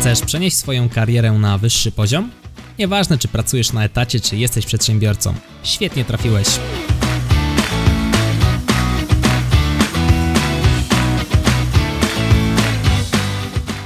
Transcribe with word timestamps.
Chcesz 0.00 0.20
przenieść 0.20 0.56
swoją 0.56 0.88
karierę 0.88 1.32
na 1.32 1.58
wyższy 1.58 1.92
poziom? 1.92 2.30
Nieważne, 2.78 3.18
czy 3.18 3.28
pracujesz 3.28 3.72
na 3.72 3.84
etacie, 3.84 4.20
czy 4.20 4.36
jesteś 4.36 4.66
przedsiębiorcą. 4.66 5.34
Świetnie 5.62 6.04
trafiłeś. 6.04 6.46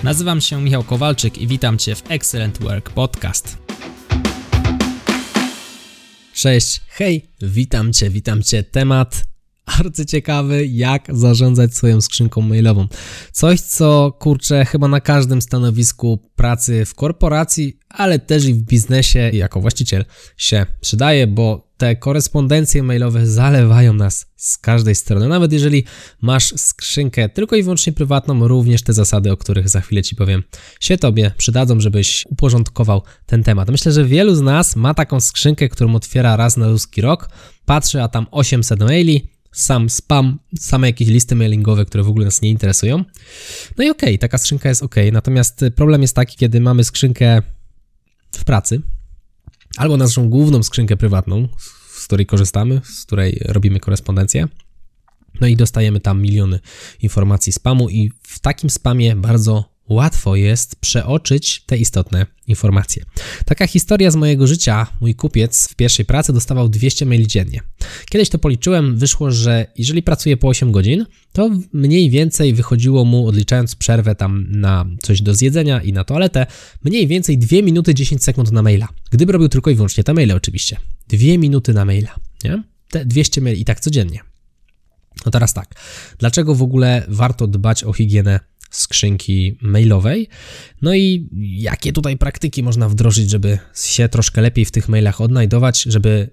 Nazywam 0.02 0.40
się 0.40 0.62
Michał 0.62 0.84
Kowalczyk 0.84 1.38
i 1.38 1.46
witam 1.46 1.78
Cię 1.78 1.94
w 1.94 2.02
Excellent 2.10 2.58
Work 2.58 2.90
Podcast. 2.90 3.58
Cześć, 6.34 6.80
hej, 6.88 7.26
witam 7.42 7.92
Cię, 7.92 8.10
witam 8.10 8.42
Cię. 8.42 8.62
Temat 8.62 9.24
arcyciekawy, 9.66 10.66
jak 10.66 11.08
zarządzać 11.12 11.74
swoją 11.74 12.00
skrzynką 12.00 12.40
mailową. 12.40 12.88
Coś, 13.32 13.60
co 13.60 14.12
kurczę 14.18 14.64
chyba 14.64 14.88
na 14.88 15.00
każdym 15.00 15.42
stanowisku 15.42 16.18
pracy 16.36 16.84
w 16.84 16.94
korporacji, 16.94 17.78
ale 17.88 18.18
też 18.18 18.44
i 18.44 18.54
w 18.54 18.62
biznesie 18.62 19.30
jako 19.32 19.60
właściciel 19.60 20.04
się 20.36 20.66
przydaje, 20.80 21.26
bo 21.26 21.66
te 21.76 21.96
korespondencje 21.96 22.82
mailowe 22.82 23.26
zalewają 23.26 23.92
nas 23.92 24.26
z 24.36 24.58
każdej 24.58 24.94
strony. 24.94 25.28
Nawet 25.28 25.52
jeżeli 25.52 25.84
masz 26.20 26.54
skrzynkę 26.56 27.28
tylko 27.28 27.56
i 27.56 27.62
wyłącznie 27.62 27.92
prywatną, 27.92 28.48
również 28.48 28.82
te 28.82 28.92
zasady, 28.92 29.32
o 29.32 29.36
których 29.36 29.68
za 29.68 29.80
chwilę 29.80 30.02
Ci 30.02 30.16
powiem, 30.16 30.42
się 30.80 30.98
Tobie 30.98 31.32
przydadzą, 31.36 31.80
żebyś 31.80 32.24
uporządkował 32.26 33.02
ten 33.26 33.42
temat. 33.42 33.70
Myślę, 33.70 33.92
że 33.92 34.04
wielu 34.04 34.34
z 34.34 34.40
nas 34.40 34.76
ma 34.76 34.94
taką 34.94 35.20
skrzynkę, 35.20 35.68
którą 35.68 35.94
otwiera 35.94 36.36
raz 36.36 36.56
na 36.56 36.68
ludzki 36.68 37.00
rok, 37.00 37.28
patrzy, 37.64 38.02
a 38.02 38.08
tam 38.08 38.26
800 38.30 38.80
maili, 38.80 39.35
sam 39.56 39.90
spam, 39.90 40.38
same 40.58 40.86
jakieś 40.86 41.08
listy 41.08 41.34
mailingowe, 41.34 41.84
które 41.84 42.04
w 42.04 42.08
ogóle 42.08 42.24
nas 42.24 42.42
nie 42.42 42.50
interesują. 42.50 43.04
No 43.78 43.84
i 43.84 43.90
okej, 43.90 44.08
okay, 44.08 44.18
taka 44.18 44.38
skrzynka 44.38 44.68
jest 44.68 44.82
ok, 44.82 44.94
natomiast 45.12 45.64
problem 45.76 46.02
jest 46.02 46.14
taki, 46.14 46.36
kiedy 46.36 46.60
mamy 46.60 46.84
skrzynkę 46.84 47.42
w 48.36 48.44
pracy, 48.44 48.82
albo 49.76 49.96
naszą 49.96 50.30
główną 50.30 50.62
skrzynkę 50.62 50.96
prywatną, 50.96 51.48
z 51.92 52.06
której 52.06 52.26
korzystamy, 52.26 52.80
z 52.84 53.04
której 53.04 53.42
robimy 53.44 53.80
korespondencję. 53.80 54.48
No 55.40 55.46
i 55.46 55.56
dostajemy 55.56 56.00
tam 56.00 56.22
miliony 56.22 56.60
informacji 57.02 57.52
spamu, 57.52 57.90
i 57.90 58.12
w 58.22 58.38
takim 58.38 58.70
spamie 58.70 59.16
bardzo 59.16 59.75
łatwo 59.88 60.36
jest 60.36 60.76
przeoczyć 60.76 61.62
te 61.66 61.76
istotne 61.76 62.26
informacje. 62.46 63.04
Taka 63.44 63.66
historia 63.66 64.10
z 64.10 64.16
mojego 64.16 64.46
życia. 64.46 64.86
Mój 65.00 65.14
kupiec 65.14 65.68
w 65.68 65.74
pierwszej 65.74 66.04
pracy 66.04 66.32
dostawał 66.32 66.68
200 66.68 67.06
maili 67.06 67.26
dziennie. 67.26 67.60
Kiedyś 68.10 68.28
to 68.28 68.38
policzyłem, 68.38 68.96
wyszło, 68.96 69.30
że 69.30 69.66
jeżeli 69.78 70.02
pracuje 70.02 70.36
po 70.36 70.48
8 70.48 70.72
godzin, 70.72 71.06
to 71.32 71.50
mniej 71.72 72.10
więcej 72.10 72.54
wychodziło 72.54 73.04
mu, 73.04 73.26
odliczając 73.26 73.74
przerwę 73.74 74.14
tam 74.14 74.46
na 74.50 74.84
coś 75.02 75.22
do 75.22 75.34
zjedzenia 75.34 75.82
i 75.82 75.92
na 75.92 76.04
toaletę, 76.04 76.46
mniej 76.84 77.06
więcej 77.06 77.38
2 77.38 77.62
minuty 77.62 77.94
10 77.94 78.24
sekund 78.24 78.52
na 78.52 78.62
maila. 78.62 78.88
Gdyby 79.10 79.32
robił 79.32 79.48
tylko 79.48 79.70
i 79.70 79.74
wyłącznie 79.74 80.04
te 80.04 80.14
maile 80.14 80.32
oczywiście. 80.32 80.76
2 81.08 81.18
minuty 81.38 81.74
na 81.74 81.84
maila, 81.84 82.14
nie? 82.44 82.62
Te 82.90 83.04
200 83.04 83.40
maili 83.40 83.60
i 83.60 83.64
tak 83.64 83.80
codziennie. 83.80 84.20
No 85.26 85.32
teraz 85.32 85.54
tak, 85.54 85.74
dlaczego 86.18 86.54
w 86.54 86.62
ogóle 86.62 87.04
warto 87.08 87.46
dbać 87.46 87.84
o 87.84 87.92
higienę 87.92 88.40
skrzynki 88.76 89.58
mailowej. 89.62 90.28
No 90.82 90.94
i 90.94 91.28
jakie 91.40 91.92
tutaj 91.92 92.16
praktyki 92.16 92.62
można 92.62 92.88
wdrożyć, 92.88 93.30
żeby 93.30 93.58
się 93.74 94.08
troszkę 94.08 94.40
lepiej 94.40 94.64
w 94.64 94.70
tych 94.70 94.88
mailach 94.88 95.20
odnajdować, 95.20 95.82
żeby 95.82 96.30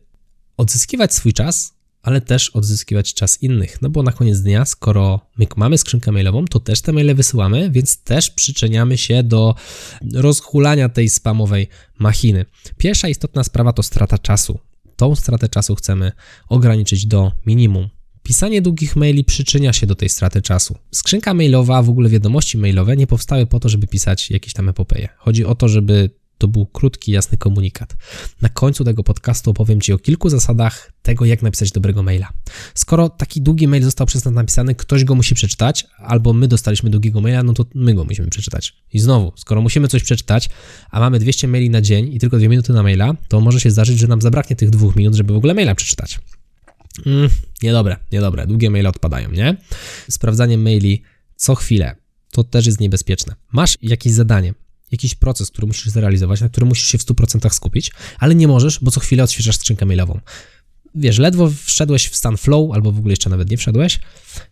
odzyskiwać 0.58 1.14
swój 1.14 1.34
czas, 1.34 1.74
ale 2.02 2.22
też 2.22 2.50
odzyskiwać 2.50 3.14
czas 3.14 3.44
innych. 3.44 3.82
No 3.82 3.90
bo 3.90 4.04
na 4.04 4.12
koniec 4.12 4.40
dnia, 4.42 4.66
skoro 4.66 5.30
my 5.38 5.48
mamy 5.56 5.78
skrzynkę 5.78 6.12
mailową, 6.12 6.46
to 6.46 6.60
też 6.60 6.82
te 6.82 6.94
maile 6.94 7.16
wysyłamy, 7.16 7.72
więc 7.72 8.04
też 8.04 8.30
przyczyniamy 8.30 8.98
się 8.98 9.24
do 9.24 9.56
rozhulania 10.14 10.90
tej 10.90 11.10
spamowej 11.10 11.68
machiny. 12.00 12.46
Pierwsza 12.78 13.08
istotna 13.08 13.44
sprawa 13.44 13.74
to 13.74 13.84
strata 13.84 14.18
czasu. 14.18 14.60
Tą 14.96 15.16
stratę 15.16 15.50
czasu 15.50 15.76
chcemy 15.76 16.12
ograniczyć 16.50 17.06
do 17.06 17.32
minimum. 17.46 17.90
Pisanie 18.24 18.62
długich 18.62 18.96
maili 18.96 19.24
przyczynia 19.24 19.74
się 19.74 19.88
do 19.88 19.96
tej 19.96 20.10
straty 20.10 20.42
czasu. 20.42 20.78
Skrzynka 20.92 21.34
mailowa, 21.34 21.84
w 21.84 21.90
ogóle 21.90 22.10
wiadomości 22.10 22.58
mailowe 22.58 22.98
nie 22.98 23.08
powstały 23.08 23.46
po 23.46 23.60
to, 23.60 23.70
żeby 23.70 23.88
pisać 23.88 24.32
jakieś 24.32 24.54
tam 24.54 24.70
epopeje. 24.70 25.10
Chodzi 25.18 25.46
o 25.46 25.56
to, 25.56 25.68
żeby 25.68 26.10
to 26.38 26.48
był 26.48 26.66
krótki, 26.66 27.12
jasny 27.12 27.38
komunikat. 27.38 27.96
Na 28.42 28.50
końcu 28.50 28.84
tego 28.84 29.04
podcastu 29.04 29.52
opowiem 29.52 29.82
Ci 29.82 29.94
o 29.94 29.98
kilku 29.98 30.30
zasadach 30.30 30.92
tego, 31.02 31.26
jak 31.26 31.42
napisać 31.42 31.72
dobrego 31.72 32.04
maila. 32.04 32.30
Skoro 32.76 33.10
taki 33.10 33.42
długi 33.42 33.68
mail 33.68 33.84
został 33.84 34.08
przez 34.08 34.26
nas 34.26 34.34
napisany, 34.34 34.76
ktoś 34.76 35.04
go 35.04 35.16
musi 35.16 35.36
przeczytać, 35.36 35.88
albo 35.98 36.34
my 36.34 36.48
dostaliśmy 36.48 36.90
długiego 36.90 37.22
maila, 37.22 37.44
no 37.44 37.54
to 37.54 37.66
my 37.76 37.94
go 37.94 38.04
musimy 38.04 38.28
przeczytać. 38.28 38.74
I 38.94 39.00
znowu, 39.00 39.34
skoro 39.36 39.62
musimy 39.62 39.88
coś 39.88 40.04
przeczytać, 40.04 40.50
a 40.92 41.00
mamy 41.00 41.20
200 41.20 41.48
maili 41.48 41.70
na 41.70 41.82
dzień 41.82 42.14
i 42.14 42.20
tylko 42.20 42.38
2 42.38 42.48
minuty 42.48 42.74
na 42.74 42.84
maila, 42.84 43.14
to 43.28 43.42
może 43.42 43.60
się 43.60 43.72
zdarzyć, 43.72 44.00
że 44.00 44.08
nam 44.08 44.22
zabraknie 44.22 44.56
tych 44.56 44.70
dwóch 44.70 44.96
minut, 44.96 45.16
żeby 45.16 45.34
w 45.34 45.38
ogóle 45.38 45.54
maila 45.54 45.76
przeczytać. 45.76 46.20
Mm, 47.06 47.30
niedobre, 47.64 47.98
niedobre. 48.12 48.48
Długie 48.48 48.70
maile 48.70 48.88
odpadają, 48.88 49.32
nie? 49.32 49.58
Sprawdzanie 50.10 50.58
maili 50.58 51.02
co 51.36 51.56
chwilę. 51.56 51.96
To 52.32 52.44
też 52.44 52.66
jest 52.66 52.80
niebezpieczne. 52.80 53.36
Masz 53.52 53.78
jakieś 53.82 54.14
zadanie, 54.14 54.54
jakiś 54.92 55.16
proces, 55.16 55.52
który 55.52 55.68
musisz 55.68 55.88
zrealizować, 55.88 56.42
na 56.42 56.50
który 56.50 56.66
musisz 56.66 56.88
się 56.88 56.98
w 56.98 57.06
100% 57.06 57.50
skupić, 57.50 57.92
ale 58.20 58.36
nie 58.36 58.48
możesz, 58.48 58.80
bo 58.80 58.92
co 58.92 59.00
chwilę 59.00 59.24
odświeżasz 59.24 59.58
skrzynkę 59.58 59.86
mailową. 59.86 60.20
Wiesz, 60.96 61.18
ledwo 61.18 61.52
wszedłeś 61.64 62.10
w 62.10 62.16
stan 62.16 62.38
flow, 62.38 62.72
albo 62.74 62.92
w 62.92 62.98
ogóle 62.98 63.12
jeszcze 63.12 63.30
nawet 63.30 63.50
nie 63.50 63.58
wszedłeś 63.58 64.00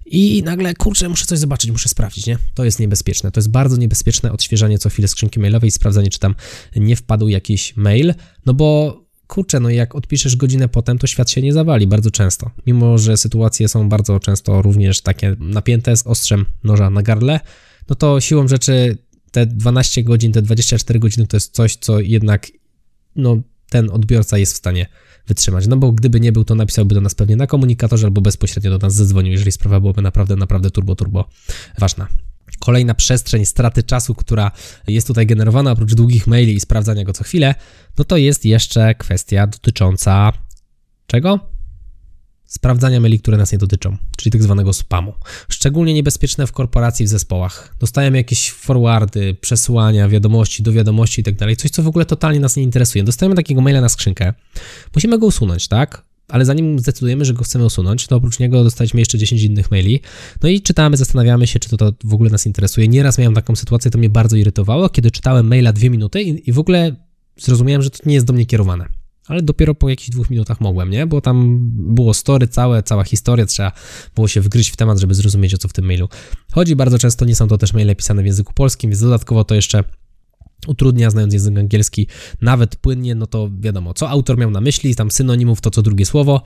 i 0.06 0.44
nagle, 0.44 0.74
kurczę, 0.74 1.10
muszę 1.10 1.26
coś 1.26 1.40
zobaczyć, 1.40 1.72
muszę 1.72 1.90
sprawdzić, 1.90 2.28
nie? 2.28 2.38
To 2.54 2.66
jest 2.66 2.80
niebezpieczne. 2.80 3.32
To 3.32 3.40
jest 3.40 3.50
bardzo 3.50 3.78
niebezpieczne 3.78 4.32
odświeżanie 4.32 4.80
co 4.80 4.90
chwilę 4.90 5.08
skrzynki 5.08 5.40
mailowej 5.40 5.68
i 5.68 5.72
sprawdzanie, 5.72 6.10
czy 6.10 6.20
tam 6.20 6.36
nie 6.76 6.96
wpadł 6.96 7.28
jakiś 7.28 7.76
mail, 7.76 8.14
no 8.46 8.54
bo 8.54 9.01
kurczę, 9.32 9.60
no 9.60 9.70
jak 9.70 9.96
odpiszesz 9.96 10.36
godzinę 10.36 10.68
potem, 10.70 10.98
to 10.98 11.08
świat 11.08 11.30
się 11.30 11.42
nie 11.42 11.54
zawali 11.54 11.88
bardzo 11.88 12.12
często. 12.12 12.52
Mimo, 12.68 12.98
że 12.98 13.18
sytuacje 13.18 13.68
są 13.68 13.90
bardzo 13.90 14.20
często 14.20 14.62
również 14.62 15.02
takie 15.02 15.36
napięte 15.40 15.98
z 15.98 16.08
ostrzem 16.08 16.46
noża 16.64 16.90
na 16.90 17.02
gardle, 17.02 17.40
no 17.90 17.96
to 17.96 18.22
siłą 18.22 18.48
rzeczy 18.48 18.98
te 19.32 19.46
12 19.46 20.04
godzin, 20.04 20.32
te 20.32 20.42
24 20.42 21.00
godziny 21.00 21.28
to 21.28 21.38
jest 21.38 21.56
coś, 21.56 21.76
co 21.76 22.00
jednak 22.00 22.48
no, 23.16 23.42
ten 23.70 23.90
odbiorca 23.90 24.38
jest 24.38 24.54
w 24.54 24.58
stanie 24.58 24.88
wytrzymać. 25.28 25.68
No 25.68 25.78
bo 25.78 25.92
gdyby 25.92 26.20
nie 26.20 26.32
był, 26.32 26.44
to 26.44 26.56
napisałby 26.56 26.96
do 26.96 27.02
nas 27.02 27.16
pewnie 27.16 27.36
na 27.36 27.48
komunikatorze 27.48 28.08
albo 28.08 28.22
bezpośrednio 28.22 28.72
do 28.72 28.78
nas 28.78 28.94
zadzwonił, 28.94 29.32
jeżeli 29.32 29.52
sprawa 29.52 29.80
byłaby 29.80 30.02
naprawdę, 30.02 30.36
naprawdę 30.36 30.72
turbo, 30.72 30.96
turbo 30.96 31.30
ważna. 31.80 32.08
Kolejna 32.62 32.94
przestrzeń 32.94 33.46
straty 33.46 33.84
czasu, 33.84 34.16
która 34.16 34.52
jest 34.88 35.08
tutaj 35.08 35.28
generowana 35.28 35.72
oprócz 35.72 35.94
długich 35.94 36.28
maili 36.28 36.56
i 36.56 36.60
sprawdzania 36.60 37.04
go 37.04 37.14
co 37.14 37.24
chwilę, 37.24 37.56
no 37.98 38.04
to 38.04 38.18
jest 38.18 38.46
jeszcze 38.46 38.96
kwestia 38.96 39.48
dotycząca 39.48 40.34
czego? 41.08 41.40
Sprawdzania 42.46 43.00
maili, 43.00 43.20
które 43.20 43.38
nas 43.38 43.52
nie 43.52 43.58
dotyczą, 43.58 43.98
czyli 44.18 44.32
tak 44.32 44.44
zwanego 44.44 44.74
spamu. 44.74 45.14
Szczególnie 45.50 45.94
niebezpieczne 45.94 46.48
w 46.48 46.52
korporacji, 46.52 47.06
w 47.06 47.10
zespołach. 47.10 47.76
Dostajemy 47.80 48.18
jakieś 48.18 48.52
forwardy, 48.52 49.34
przesłania, 49.34 50.10
wiadomości 50.10 50.64
do 50.64 50.72
wiadomości 50.72 51.22
i 51.22 51.24
tak 51.24 51.36
dalej, 51.36 51.56
coś 51.56 51.72
co 51.72 51.84
w 51.84 51.88
ogóle 51.88 52.06
totalnie 52.06 52.40
nas 52.40 52.56
nie 52.56 52.64
interesuje. 52.64 53.04
Dostajemy 53.04 53.36
takiego 53.36 53.62
maila 53.62 53.82
na 53.82 53.90
skrzynkę, 53.90 54.34
musimy 54.96 55.20
go 55.20 55.26
usunąć, 55.26 55.68
tak? 55.68 56.11
Ale 56.32 56.46
zanim 56.46 56.80
zdecydujemy, 56.80 57.26
że 57.26 57.34
go 57.34 57.44
chcemy 57.44 57.66
usunąć, 57.66 58.08
to 58.08 58.16
oprócz 58.16 58.40
niego 58.40 58.64
dostaliśmy 58.64 59.00
jeszcze 59.00 59.18
10 59.18 59.44
innych 59.44 59.72
maili. 59.72 60.00
No 60.44 60.50
i 60.50 60.62
czytamy, 60.62 60.98
zastanawiamy 60.98 61.48
się, 61.48 61.60
czy 61.60 61.70
to, 61.70 61.78
to 61.78 61.92
w 62.04 62.14
ogóle 62.14 62.30
nas 62.30 62.46
interesuje. 62.46 62.88
Nieraz 62.88 63.18
miałem 63.18 63.34
taką 63.34 63.56
sytuację, 63.56 63.92
to 63.92 63.98
mnie 63.98 64.10
bardzo 64.10 64.38
irytowało, 64.38 64.90
kiedy 64.90 65.12
czytałem 65.12 65.48
maila 65.48 65.74
dwie 65.74 65.90
minuty 65.90 66.22
i, 66.22 66.50
i 66.50 66.52
w 66.54 66.60
ogóle 66.60 66.96
zrozumiałem, 67.38 67.82
że 67.82 67.90
to 67.90 67.98
nie 68.06 68.14
jest 68.14 68.26
do 68.26 68.34
mnie 68.34 68.46
kierowane. 68.46 68.86
Ale 69.28 69.42
dopiero 69.42 69.76
po 69.76 69.90
jakichś 69.90 70.10
dwóch 70.10 70.30
minutach 70.30 70.62
mogłem, 70.62 70.90
nie? 70.90 71.08
Bo 71.08 71.22
tam 71.22 71.58
było 71.72 72.14
story 72.14 72.48
całe, 72.48 72.84
cała 72.84 73.04
historia, 73.04 73.46
trzeba 73.46 73.72
było 74.16 74.28
się 74.28 74.42
wgryźć 74.42 74.70
w 74.70 74.76
temat, 74.76 75.00
żeby 75.00 75.16
zrozumieć, 75.16 75.54
o 75.54 75.58
co 75.58 75.68
w 75.68 75.74
tym 75.74 75.86
mailu 75.86 76.10
chodzi. 76.52 76.76
Bardzo 76.76 77.00
często 77.00 77.26
nie 77.26 77.36
są 77.36 77.48
to 77.48 77.58
też 77.58 77.74
maile 77.74 77.96
pisane 77.96 78.24
w 78.24 78.26
języku 78.26 78.54
polskim, 78.54 78.90
więc 78.90 79.02
dodatkowo 79.02 79.44
to 79.44 79.56
jeszcze 79.56 79.84
utrudnia, 80.68 81.10
znając 81.10 81.34
język 81.34 81.58
angielski 81.58 82.08
nawet 82.42 82.76
płynnie, 82.76 83.16
no 83.16 83.28
to 83.28 83.50
wiadomo, 83.60 83.94
co 83.94 84.10
autor 84.10 84.38
miał 84.38 84.52
na 84.52 84.62
myśli, 84.62 84.96
tam 84.96 85.12
synonimów 85.12 85.62
to 85.62 85.72
co 85.72 85.82
drugie 85.82 86.06
słowo. 86.06 86.42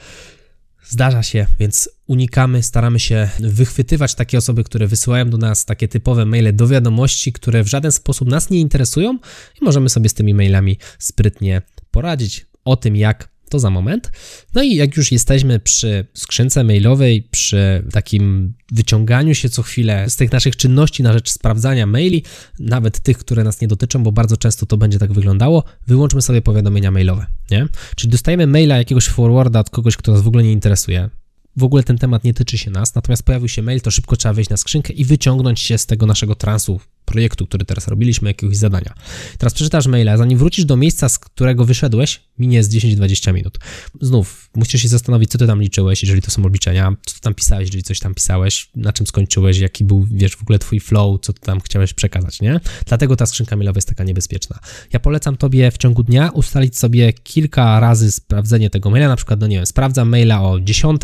Zdarza 0.88 1.24
się, 1.24 1.46
więc 1.60 1.90
unikamy, 2.08 2.64
staramy 2.64 3.00
się 3.00 3.30
wychwytywać 3.40 4.16
takie 4.16 4.38
osoby, 4.38 4.64
które 4.64 4.88
wysyłają 4.88 5.30
do 5.30 5.38
nas 5.38 5.66
takie 5.66 5.88
typowe 5.88 6.26
maile 6.26 6.56
do 6.56 6.68
wiadomości, 6.68 7.34
które 7.34 7.64
w 7.64 7.68
żaden 7.68 7.92
sposób 7.92 8.28
nas 8.28 8.50
nie 8.50 8.60
interesują 8.60 9.20
i 9.62 9.66
możemy 9.66 9.90
sobie 9.90 10.10
z 10.10 10.14
tymi 10.14 10.34
mailami 10.34 10.78
sprytnie 11.00 11.62
poradzić. 11.92 12.46
O 12.66 12.78
tym, 12.78 12.96
jak 12.96 13.35
to 13.56 13.60
za 13.60 13.70
moment. 13.70 14.12
No 14.54 14.64
i 14.64 14.76
jak 14.76 14.98
już 14.98 15.12
jesteśmy 15.12 15.60
przy 15.60 16.06
skrzynce 16.14 16.64
mailowej, 16.64 17.28
przy 17.32 17.84
takim 17.92 18.54
wyciąganiu 18.72 19.36
się 19.36 19.50
co 19.50 19.64
chwilę 19.64 20.10
z 20.10 20.16
tych 20.16 20.32
naszych 20.32 20.56
czynności 20.56 21.04
na 21.04 21.14
rzecz 21.14 21.30
sprawdzania 21.30 21.86
maili, 21.86 22.24
nawet 22.60 23.00
tych, 23.00 23.18
które 23.18 23.44
nas 23.44 23.62
nie 23.62 23.68
dotyczą, 23.68 24.04
bo 24.04 24.12
bardzo 24.12 24.38
często 24.38 24.66
to 24.66 24.78
będzie 24.78 25.00
tak 25.00 25.14
wyglądało, 25.14 25.64
wyłączmy 25.88 26.22
sobie 26.22 26.42
powiadomienia 26.42 26.92
mailowe, 26.92 27.26
nie? 27.52 27.68
Czyli 27.96 28.12
dostajemy 28.12 28.48
maila 28.48 28.78
jakiegoś 28.78 29.08
forwarda 29.08 29.60
od 29.60 29.70
kogoś, 29.70 29.98
kto 29.98 30.12
nas 30.12 30.22
w 30.22 30.28
ogóle 30.28 30.44
nie 30.44 30.52
interesuje. 30.52 31.10
w 31.58 31.64
ogóle 31.64 31.84
ten 31.84 31.98
temat 31.98 32.24
nie 32.24 32.34
tyczy 32.34 32.58
się 32.58 32.72
nas, 32.72 32.96
natomiast 32.96 33.24
pojawił 33.24 33.48
się 33.48 33.62
mail, 33.62 33.82
to 33.82 33.92
szybko 33.92 34.16
trzeba 34.16 34.34
wejść 34.34 34.50
na 34.50 34.58
skrzynkę 34.58 34.94
i 34.94 35.06
wyciągnąć 35.06 35.60
się 35.60 35.78
z 35.78 35.86
tego 35.86 36.06
naszego 36.06 36.36
transu 36.36 36.80
projektu, 37.06 37.48
który 37.48 37.66
teraz 37.66 37.88
robiliśmy, 37.88 38.30
jakiegoś 38.30 38.58
zadania. 38.58 38.94
Teraz 39.38 39.54
przeczytasz 39.54 39.88
maila, 39.88 40.18
zanim 40.18 40.38
wrócisz 40.38 40.66
do 40.66 40.78
miejsca, 40.78 41.10
z 41.10 41.20
którego 41.20 41.66
wyszedłeś, 41.66 42.22
minie 42.38 42.64
z 42.64 42.70
10-20 42.70 43.34
minut. 43.34 43.60
Znów 44.02 44.50
musisz 44.56 44.82
się 44.82 44.88
zastanowić, 44.88 45.32
co 45.32 45.38
ty 45.38 45.48
tam 45.48 45.62
liczyłeś, 45.62 46.04
jeżeli 46.04 46.22
to 46.22 46.32
są 46.32 46.46
obliczenia, 46.46 46.96
co 47.06 47.16
ty 47.16 47.22
tam 47.22 47.34
pisałeś, 47.34 47.66
jeżeli 47.66 47.84
coś 47.84 48.00
tam 48.00 48.14
pisałeś, 48.14 48.70
na 48.76 48.94
czym 48.94 49.08
skończyłeś, 49.08 49.58
jaki 49.58 49.84
był, 49.84 50.08
wiesz, 50.12 50.36
w 50.36 50.42
ogóle 50.42 50.60
twój 50.60 50.80
flow, 50.80 51.22
co 51.22 51.34
ty 51.34 51.40
tam 51.42 51.62
chciałeś 51.62 51.94
przekazać, 51.94 52.42
nie? 52.42 52.60
Dlatego 52.86 53.16
ta 53.16 53.26
skrzynka 53.26 53.56
mailowa 53.56 53.78
jest 53.78 53.88
taka 53.88 54.04
niebezpieczna. 54.04 54.60
Ja 54.94 55.00
polecam 55.00 55.38
tobie 55.38 55.72
w 55.72 55.78
ciągu 55.78 56.04
dnia 56.04 56.30
ustalić 56.30 56.78
sobie 56.78 57.14
kilka 57.14 57.80
razy 57.80 58.12
sprawdzenie 58.12 58.70
tego 58.70 58.90
maila, 58.90 59.08
na 59.08 59.16
przykład, 59.16 59.40
no 59.40 59.48
nie 59.48 59.56
wiem, 59.56 59.66
sprawdzam 59.66 60.10
maila 60.10 60.42
o 60.42 60.60
10, 60.60 61.02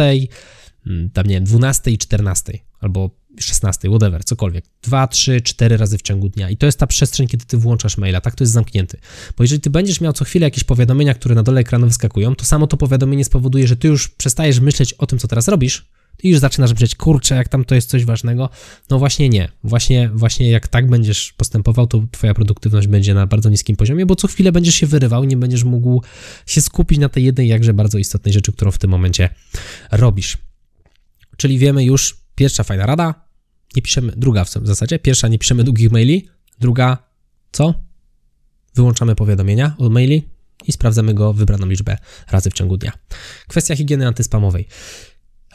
mm, 0.88 1.09
tam 1.09 1.25
nie 1.27 1.36
wiem, 1.36 1.44
12 1.44 1.92
i 1.92 1.98
14, 1.98 2.59
albo 2.80 3.21
16, 3.39 3.89
whatever, 3.89 4.24
cokolwiek. 4.24 4.66
2, 4.83 5.07
3, 5.07 5.42
4 5.42 5.78
razy 5.78 5.98
w 5.98 6.01
ciągu 6.01 6.30
dnia. 6.30 6.50
I 6.50 6.57
to 6.57 6.66
jest 6.66 6.80
ta 6.80 6.88
przestrzeń, 6.88 7.28
kiedy 7.28 7.45
ty 7.45 7.57
włączasz 7.57 7.98
maila, 7.98 8.22
tak 8.22 8.36
to 8.36 8.44
jest 8.44 8.54
zamknięty. 8.54 8.98
Bo 9.38 9.44
jeżeli 9.44 9.62
ty 9.62 9.69
będziesz 9.69 10.01
miał 10.01 10.13
co 10.13 10.25
chwilę 10.25 10.48
jakieś 10.48 10.63
powiadomienia, 10.63 11.13
które 11.13 11.36
na 11.36 11.44
dole 11.44 11.62
ekranu 11.62 11.88
wyskakują, 11.88 12.36
to 12.36 12.45
samo 12.45 12.68
to 12.68 12.78
powiadomienie 12.78 13.25
spowoduje, 13.25 13.68
że 13.68 13.75
ty 13.75 13.88
już 13.88 14.10
przestajesz 14.10 14.60
myśleć 14.60 14.94
o 14.94 15.07
tym, 15.07 15.19
co 15.19 15.28
teraz 15.28 15.48
robisz, 15.48 15.86
i 16.24 16.30
już 16.30 16.39
zaczynasz 16.39 16.72
myśleć, 16.72 16.95
kurczę, 16.95 17.36
jak 17.36 17.50
tam 17.50 17.66
to 17.66 17.75
jest 17.75 17.89
coś 17.89 18.06
ważnego. 18.06 18.50
No 18.89 19.00
właśnie 19.00 19.30
nie. 19.30 19.50
Właśnie, 19.63 20.10
właśnie 20.13 20.50
jak 20.50 20.68
tak 20.68 20.89
będziesz 20.89 21.34
postępował, 21.34 21.88
to 21.88 22.04
twoja 22.12 22.34
produktywność 22.34 22.88
będzie 22.88 23.13
na 23.13 23.27
bardzo 23.27 23.50
niskim 23.50 23.75
poziomie, 23.75 24.06
bo 24.06 24.16
co 24.16 24.27
chwilę 24.27 24.51
będziesz 24.51 24.75
się 24.75 24.88
wyrywał, 24.88 25.24
nie 25.24 25.38
będziesz 25.38 25.63
mógł 25.63 26.04
się 26.45 26.62
skupić 26.62 27.00
na 27.00 27.10
tej 27.10 27.24
jednej 27.24 27.48
jakże 27.48 27.74
bardzo 27.74 27.98
istotnej 27.98 28.34
rzeczy, 28.34 28.51
którą 28.51 28.72
w 28.72 28.77
tym 28.77 28.89
momencie 28.89 29.30
robisz. 29.92 30.38
Czyli 31.38 31.57
wiemy 31.57 31.84
już, 31.84 32.21
pierwsza 32.42 32.64
fajna 32.64 32.86
rada, 32.86 33.14
nie 33.76 33.82
piszemy, 33.82 34.14
druga 34.18 34.46
w 34.46 34.50
zasadzie, 34.50 35.00
pierwsza 35.00 35.28
nie 35.28 35.40
piszemy 35.40 35.64
długich 35.64 35.92
maili, 35.92 36.30
druga 36.60 36.98
co? 37.52 37.74
Wyłączamy 38.76 39.16
powiadomienia 39.16 39.76
od 39.78 39.92
maili 39.92 40.30
i 40.68 40.72
sprawdzamy 40.72 41.14
go 41.14 41.34
wybraną 41.34 41.68
liczbę 41.68 41.98
razy 42.32 42.50
w 42.50 42.54
ciągu 42.54 42.78
dnia. 42.78 42.92
Kwestia 43.48 43.76
higieny 43.76 44.08
antyspamowej. 44.08 44.68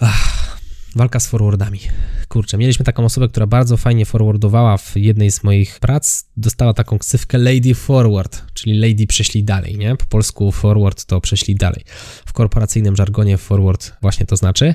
Ach, 0.01 0.56
walka 0.97 1.21
z 1.21 1.27
forwardami. 1.27 1.81
Kurczę, 2.29 2.59
mieliśmy 2.59 2.85
taką 2.85 3.05
osobę, 3.05 3.29
która 3.29 3.47
bardzo 3.47 3.77
fajnie 3.77 4.07
forwardowała 4.07 4.77
w 4.77 4.97
jednej 4.97 5.31
z 5.31 5.45
moich 5.45 5.79
prac. 5.81 6.25
Dostała 6.37 6.75
taką 6.75 6.99
ksywkę 6.99 7.39
Lady 7.39 7.75
Forward, 7.75 8.43
czyli 8.55 8.79
Lady 8.79 9.07
prześlij 9.07 9.45
dalej, 9.45 9.79
nie? 9.79 9.97
Po 9.97 10.05
polsku 10.05 10.53
forward 10.53 11.05
to 11.05 11.21
prześlij 11.21 11.57
dalej. 11.57 11.85
W 12.27 12.33
korporacyjnym 12.33 12.97
żargonie 12.97 13.39
forward 13.39 13.93
właśnie 14.03 14.27
to 14.27 14.37
znaczy. 14.37 14.75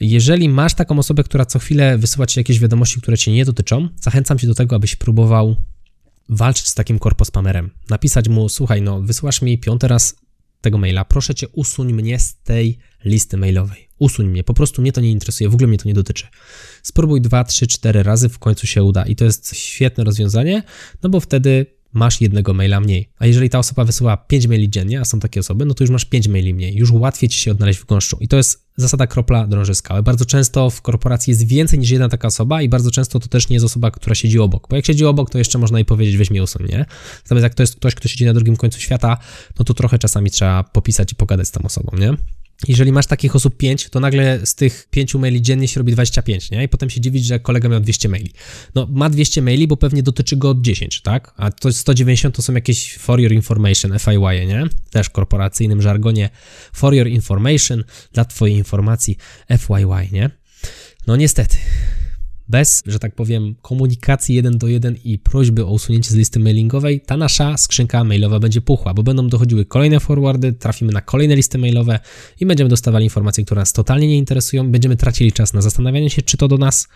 Jeżeli 0.00 0.48
masz 0.48 0.74
taką 0.74 0.98
osobę, 0.98 1.24
która 1.24 1.46
co 1.46 1.58
chwilę 1.58 1.98
wysyła 1.98 2.26
ci 2.26 2.40
jakieś 2.40 2.58
wiadomości, 2.60 3.00
które 3.00 3.18
cię 3.18 3.32
nie 3.32 3.44
dotyczą, 3.44 3.88
zachęcam 4.00 4.38
cię 4.38 4.46
do 4.46 4.54
tego, 4.54 4.76
abyś 4.76 4.96
próbował 4.96 5.56
walczyć 6.28 6.68
z 6.68 6.74
takim 6.74 6.98
korpospamerem. 6.98 7.70
Napisać 7.90 8.28
mu, 8.28 8.48
słuchaj, 8.48 8.82
no 8.82 9.00
wysyłasz 9.00 9.42
mi 9.42 9.58
piąty 9.58 9.88
raz 9.88 10.16
tego 10.60 10.78
maila, 10.78 11.04
proszę 11.04 11.34
cię 11.34 11.48
usuń 11.48 11.92
mnie 11.92 12.18
z 12.18 12.36
tej 12.36 12.78
listy 13.04 13.36
mailowej. 13.36 13.88
Usuń 14.02 14.28
mnie, 14.28 14.44
po 14.44 14.54
prostu 14.54 14.82
mnie 14.82 14.92
to 14.92 15.00
nie 15.00 15.10
interesuje, 15.10 15.50
w 15.50 15.54
ogóle 15.54 15.68
mnie 15.68 15.78
to 15.78 15.88
nie 15.88 15.94
dotyczy. 15.94 16.26
Spróbuj 16.82 17.20
2, 17.20 17.44
3, 17.44 17.66
4 17.66 18.02
razy, 18.02 18.28
w 18.28 18.38
końcu 18.38 18.66
się 18.66 18.82
uda 18.82 19.06
i 19.06 19.16
to 19.16 19.24
jest 19.24 19.56
świetne 19.56 20.04
rozwiązanie, 20.04 20.62
no 21.02 21.10
bo 21.10 21.20
wtedy 21.20 21.66
masz 21.92 22.20
jednego 22.20 22.54
maila 22.54 22.80
mniej. 22.80 23.08
A 23.18 23.26
jeżeli 23.26 23.50
ta 23.50 23.58
osoba 23.58 23.84
wysyła 23.84 24.16
5 24.16 24.46
maili 24.46 24.70
dziennie, 24.70 25.00
a 25.00 25.04
są 25.04 25.20
takie 25.20 25.40
osoby, 25.40 25.64
no 25.64 25.74
to 25.74 25.84
już 25.84 25.90
masz 25.90 26.04
5 26.04 26.28
maili 26.28 26.54
mniej. 26.54 26.76
Już 26.76 26.90
łatwiej 26.90 27.28
ci 27.28 27.38
się 27.38 27.50
odnaleźć 27.50 27.80
w 27.80 27.86
gąszczu. 27.86 28.16
I 28.20 28.28
to 28.28 28.36
jest 28.36 28.66
zasada 28.76 29.06
kropla 29.06 29.46
drąży 29.46 29.74
skałę. 29.74 30.02
Bardzo 30.02 30.24
często 30.24 30.70
w 30.70 30.82
korporacji 30.82 31.30
jest 31.30 31.46
więcej 31.46 31.78
niż 31.78 31.90
jedna 31.90 32.08
taka 32.08 32.28
osoba 32.28 32.62
i 32.62 32.68
bardzo 32.68 32.90
często 32.90 33.20
to 33.20 33.28
też 33.28 33.48
nie 33.48 33.54
jest 33.54 33.66
osoba, 33.66 33.90
która 33.90 34.14
siedzi 34.14 34.38
obok. 34.38 34.66
Bo 34.70 34.76
jak 34.76 34.86
siedzi 34.86 35.04
obok, 35.04 35.30
to 35.30 35.38
jeszcze 35.38 35.58
można 35.58 35.78
jej 35.78 35.84
powiedzieć, 35.84 36.16
weź 36.16 36.30
mnie 36.30 36.42
usuń, 36.42 36.66
nie? 36.68 36.84
Natomiast 37.22 37.42
jak 37.42 37.54
to 37.54 37.62
jest 37.62 37.76
ktoś, 37.76 37.94
kto 37.94 38.08
siedzi 38.08 38.24
na 38.24 38.34
drugim 38.34 38.56
końcu 38.56 38.80
świata, 38.80 39.18
no 39.58 39.64
to 39.64 39.74
trochę 39.74 39.98
czasami 39.98 40.30
trzeba 40.30 40.62
popisać 40.62 41.12
i 41.12 41.14
pogadać 41.14 41.48
z 41.48 41.50
tą 41.50 41.62
osobą, 41.62 41.98
nie? 41.98 42.16
Jeżeli 42.68 42.92
masz 42.92 43.06
takich 43.06 43.36
osób 43.36 43.56
5, 43.56 43.88
to 43.88 44.00
nagle 44.00 44.46
z 44.46 44.54
tych 44.54 44.86
5 44.90 45.14
maili 45.14 45.42
dziennie 45.42 45.68
się 45.68 45.80
robi 45.80 45.92
25, 45.92 46.50
nie? 46.50 46.64
I 46.64 46.68
potem 46.68 46.90
się 46.90 47.00
dziwić, 47.00 47.26
że 47.26 47.40
kolega 47.40 47.68
miał 47.68 47.80
200 47.80 48.08
maili. 48.08 48.32
No, 48.74 48.88
ma 48.90 49.10
200 49.10 49.42
maili, 49.42 49.66
bo 49.66 49.76
pewnie 49.76 50.02
dotyczy 50.02 50.36
go 50.36 50.54
10, 50.60 51.00
tak? 51.00 51.34
A 51.36 51.50
to 51.50 51.72
190 51.72 52.36
to 52.36 52.42
są 52.42 52.54
jakieś 52.54 52.96
for 52.98 53.20
your 53.20 53.32
information, 53.32 53.98
FIY, 53.98 54.46
nie? 54.46 54.64
Też 54.90 55.06
w 55.06 55.10
korporacyjnym 55.10 55.82
żargonie 55.82 56.30
for 56.72 56.94
your 56.94 57.06
information, 57.06 57.84
dla 58.12 58.24
twojej 58.24 58.56
informacji, 58.56 59.16
FYY, 59.58 60.08
nie? 60.12 60.30
No 61.06 61.16
niestety, 61.16 61.56
bez, 62.48 62.82
że 62.86 62.98
tak 62.98 63.14
powiem, 63.14 63.54
komunikacji 63.62 64.34
jeden 64.34 64.58
do 64.58 64.68
jeden 64.68 64.96
i 65.04 65.18
prośby 65.18 65.64
o 65.64 65.70
usunięcie 65.70 66.10
z 66.10 66.14
listy 66.14 66.40
mailingowej, 66.40 67.00
ta 67.00 67.16
nasza 67.16 67.56
skrzynka 67.56 68.04
mailowa 68.04 68.40
będzie 68.40 68.60
puchła, 68.60 68.94
bo 68.94 69.02
będą 69.02 69.28
dochodziły 69.28 69.64
kolejne 69.64 70.00
forwardy, 70.00 70.52
trafimy 70.52 70.92
na 70.92 71.00
kolejne 71.00 71.36
listy 71.36 71.58
mailowe 71.58 72.00
i 72.40 72.46
będziemy 72.46 72.70
dostawali 72.70 73.04
informacje, 73.04 73.44
które 73.44 73.60
nas 73.60 73.72
totalnie 73.72 74.08
nie 74.08 74.18
interesują, 74.18 74.70
będziemy 74.70 74.96
tracili 74.96 75.32
czas 75.32 75.52
na 75.54 75.62
zastanawianie 75.62 76.10
się, 76.10 76.22
czy 76.22 76.36
to 76.36 76.48
do 76.48 76.58
nas, 76.58 76.88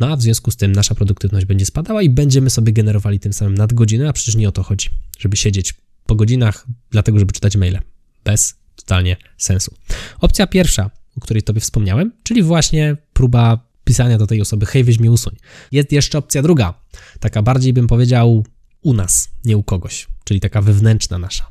no 0.00 0.08
a 0.12 0.16
w 0.16 0.22
związku 0.22 0.50
z 0.50 0.56
tym 0.56 0.72
nasza 0.72 0.94
produktywność 0.94 1.46
będzie 1.46 1.66
spadała 1.66 2.02
i 2.02 2.10
będziemy 2.10 2.50
sobie 2.50 2.72
generowali 2.72 3.20
tym 3.20 3.32
samym 3.32 3.54
nadgodziny, 3.54 4.08
a 4.08 4.12
przecież 4.12 4.36
nie 4.36 4.48
o 4.48 4.52
to 4.52 4.62
chodzi, 4.62 4.88
żeby 5.18 5.36
siedzieć 5.36 5.74
po 6.06 6.14
godzinach, 6.14 6.66
dlatego 6.90 7.18
żeby 7.18 7.32
czytać 7.32 7.56
maile. 7.56 7.80
Bez 8.24 8.54
totalnie 8.76 9.16
sensu. 9.38 9.74
Opcja 10.20 10.46
pierwsza, 10.46 10.90
o 11.16 11.20
której 11.20 11.42
Tobie 11.42 11.60
wspomniałem, 11.60 12.12
czyli 12.22 12.42
właśnie 12.42 12.96
próba 13.12 13.73
pisania 13.84 14.18
do 14.18 14.26
tej 14.26 14.40
osoby, 14.40 14.66
hej, 14.66 14.84
weź 14.84 14.98
mi 14.98 15.10
usuń. 15.10 15.36
Jest 15.72 15.92
jeszcze 15.92 16.18
opcja 16.18 16.42
druga, 16.42 16.74
taka 17.20 17.42
bardziej 17.42 17.72
bym 17.72 17.86
powiedział 17.86 18.44
u 18.82 18.94
nas, 18.94 19.28
nie 19.44 19.56
u 19.56 19.62
kogoś, 19.62 20.06
czyli 20.24 20.40
taka 20.40 20.62
wewnętrzna 20.62 21.18
nasza. 21.18 21.50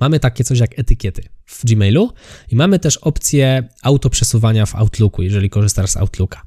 Mamy 0.00 0.20
takie 0.20 0.44
coś 0.44 0.58
jak 0.58 0.78
etykiety 0.78 1.22
w 1.46 1.64
Gmailu 1.64 2.12
i 2.50 2.56
mamy 2.56 2.78
też 2.78 2.96
opcję 2.96 3.68
autoprzesuwania 3.82 4.66
w 4.66 4.74
Outlooku, 4.74 5.22
jeżeli 5.22 5.50
korzystasz 5.50 5.90
z 5.90 5.96
Outlooka. 5.96 6.42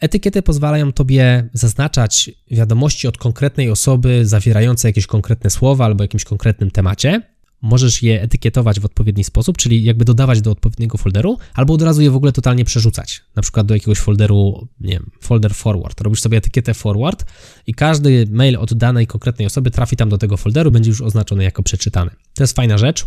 Etykiety 0.00 0.42
pozwalają 0.42 0.92
tobie 0.92 1.48
zaznaczać 1.52 2.30
wiadomości 2.50 3.08
od 3.08 3.18
konkretnej 3.18 3.70
osoby 3.70 4.26
zawierające 4.26 4.88
jakieś 4.88 5.06
konkretne 5.06 5.50
słowa 5.50 5.84
albo 5.84 6.04
jakimś 6.04 6.24
konkretnym 6.24 6.70
temacie 6.70 7.35
możesz 7.62 8.02
je 8.02 8.22
etykietować 8.22 8.80
w 8.80 8.84
odpowiedni 8.84 9.24
sposób, 9.24 9.56
czyli 9.56 9.84
jakby 9.84 10.04
dodawać 10.04 10.40
do 10.40 10.50
odpowiedniego 10.50 10.98
folderu, 10.98 11.38
albo 11.54 11.74
od 11.74 11.82
razu 11.82 12.02
je 12.02 12.10
w 12.10 12.16
ogóle 12.16 12.32
totalnie 12.32 12.64
przerzucać. 12.64 13.22
Na 13.36 13.42
przykład 13.42 13.66
do 13.66 13.74
jakiegoś 13.74 13.98
folderu, 13.98 14.68
nie 14.80 14.92
wiem, 14.92 15.10
folder 15.20 15.54
forward. 15.54 16.00
Robisz 16.00 16.20
sobie 16.20 16.38
etykietę 16.38 16.74
forward 16.74 17.24
i 17.66 17.74
każdy 17.74 18.26
mail 18.30 18.56
od 18.56 18.74
danej 18.74 19.06
konkretnej 19.06 19.46
osoby 19.46 19.70
trafi 19.70 19.96
tam 19.96 20.08
do 20.08 20.18
tego 20.18 20.36
folderu, 20.36 20.70
będzie 20.70 20.90
już 20.90 21.00
oznaczony 21.00 21.44
jako 21.44 21.62
przeczytany. 21.62 22.10
To 22.34 22.42
jest 22.42 22.56
fajna 22.56 22.78
rzecz. 22.78 23.06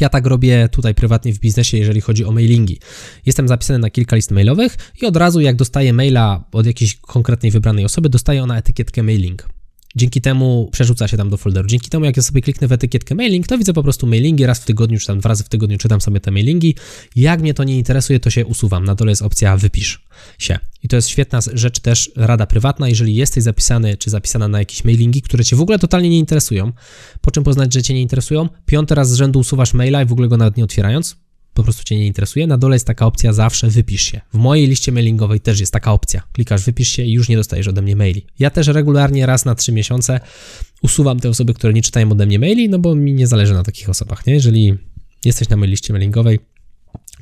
Ja 0.00 0.08
tak 0.08 0.26
robię 0.26 0.68
tutaj 0.68 0.94
prywatnie 0.94 1.32
w 1.32 1.38
biznesie, 1.38 1.78
jeżeli 1.78 2.00
chodzi 2.00 2.24
o 2.24 2.32
mailingi. 2.32 2.78
Jestem 3.26 3.48
zapisany 3.48 3.78
na 3.78 3.90
kilka 3.90 4.16
list 4.16 4.30
mailowych 4.30 4.76
i 5.02 5.06
od 5.06 5.16
razu 5.16 5.40
jak 5.40 5.56
dostaję 5.56 5.92
maila 5.92 6.44
od 6.52 6.66
jakiejś 6.66 6.96
konkretnej 6.96 7.52
wybranej 7.52 7.84
osoby, 7.84 8.08
dostaje 8.08 8.42
ona 8.42 8.58
etykietkę 8.58 9.02
mailing. 9.02 9.57
Dzięki 9.96 10.20
temu 10.20 10.68
przerzuca 10.72 11.08
się 11.08 11.16
tam 11.16 11.30
do 11.30 11.36
folderu. 11.36 11.68
Dzięki 11.68 11.90
temu, 11.90 12.04
jak 12.04 12.16
ja 12.16 12.22
sobie 12.22 12.42
kliknę 12.42 12.68
w 12.68 12.72
etykietkę 12.72 13.14
mailing, 13.14 13.46
to 13.46 13.58
widzę 13.58 13.72
po 13.72 13.82
prostu 13.82 14.06
mailingi 14.06 14.46
raz 14.46 14.58
w 14.58 14.64
tygodniu, 14.64 14.98
czy 14.98 15.06
tam 15.06 15.18
dwa 15.18 15.28
razy 15.28 15.44
w 15.44 15.48
tygodniu 15.48 15.78
czytam 15.78 16.00
sobie 16.00 16.20
te 16.20 16.30
mailingi. 16.30 16.74
Jak 17.16 17.40
mnie 17.40 17.54
to 17.54 17.64
nie 17.64 17.78
interesuje, 17.78 18.20
to 18.20 18.30
się 18.30 18.46
usuwam. 18.46 18.84
Na 18.84 18.94
dole 18.94 19.12
jest 19.12 19.22
opcja 19.22 19.56
wypisz 19.56 20.00
się. 20.38 20.58
I 20.82 20.88
to 20.88 20.96
jest 20.96 21.08
świetna 21.08 21.40
rzecz 21.52 21.80
też, 21.80 22.10
rada 22.16 22.46
prywatna, 22.46 22.88
jeżeli 22.88 23.14
jesteś 23.14 23.44
zapisany 23.44 23.96
czy 23.96 24.10
zapisana 24.10 24.48
na 24.48 24.58
jakieś 24.58 24.84
mailingi, 24.84 25.22
które 25.22 25.44
cię 25.44 25.56
w 25.56 25.60
ogóle 25.60 25.78
totalnie 25.78 26.08
nie 26.08 26.18
interesują, 26.18 26.72
po 27.20 27.30
czym 27.30 27.44
poznać, 27.44 27.74
że 27.74 27.82
cię 27.82 27.94
nie 27.94 28.02
interesują, 28.02 28.48
piąty 28.66 28.94
raz 28.94 29.10
z 29.10 29.14
rzędu 29.14 29.38
usuwasz 29.38 29.74
maila 29.74 30.02
i 30.02 30.06
w 30.06 30.12
ogóle 30.12 30.28
go 30.28 30.36
nawet 30.36 30.56
nie 30.56 30.64
otwierając, 30.64 31.16
po 31.58 31.62
prostu 31.62 31.84
Cię 31.84 31.96
nie 31.96 32.06
interesuje. 32.06 32.46
Na 32.46 32.58
dole 32.58 32.76
jest 32.76 32.86
taka 32.86 33.06
opcja 33.06 33.32
zawsze 33.32 33.68
wypisz 33.68 34.02
się. 34.02 34.20
W 34.32 34.36
mojej 34.36 34.66
liście 34.66 34.92
mailingowej 34.92 35.40
też 35.40 35.60
jest 35.60 35.72
taka 35.72 35.92
opcja. 35.92 36.22
Klikasz 36.32 36.64
wypisz 36.64 36.88
się 36.88 37.02
i 37.02 37.12
już 37.12 37.28
nie 37.28 37.36
dostajesz 37.36 37.68
ode 37.68 37.82
mnie 37.82 37.96
maili. 37.96 38.26
Ja 38.38 38.50
też 38.50 38.66
regularnie 38.66 39.26
raz 39.26 39.44
na 39.44 39.54
trzy 39.54 39.72
miesiące 39.72 40.20
usuwam 40.82 41.20
te 41.20 41.28
osoby, 41.28 41.54
które 41.54 41.72
nie 41.72 41.82
czytają 41.82 42.12
ode 42.12 42.26
mnie 42.26 42.38
maili, 42.38 42.68
no 42.68 42.78
bo 42.78 42.94
mi 42.94 43.14
nie 43.14 43.26
zależy 43.26 43.54
na 43.54 43.62
takich 43.62 43.88
osobach, 43.88 44.26
nie? 44.26 44.34
Jeżeli 44.34 44.74
jesteś 45.24 45.48
na 45.48 45.56
mojej 45.56 45.70
liście 45.70 45.92
mailingowej, 45.92 46.38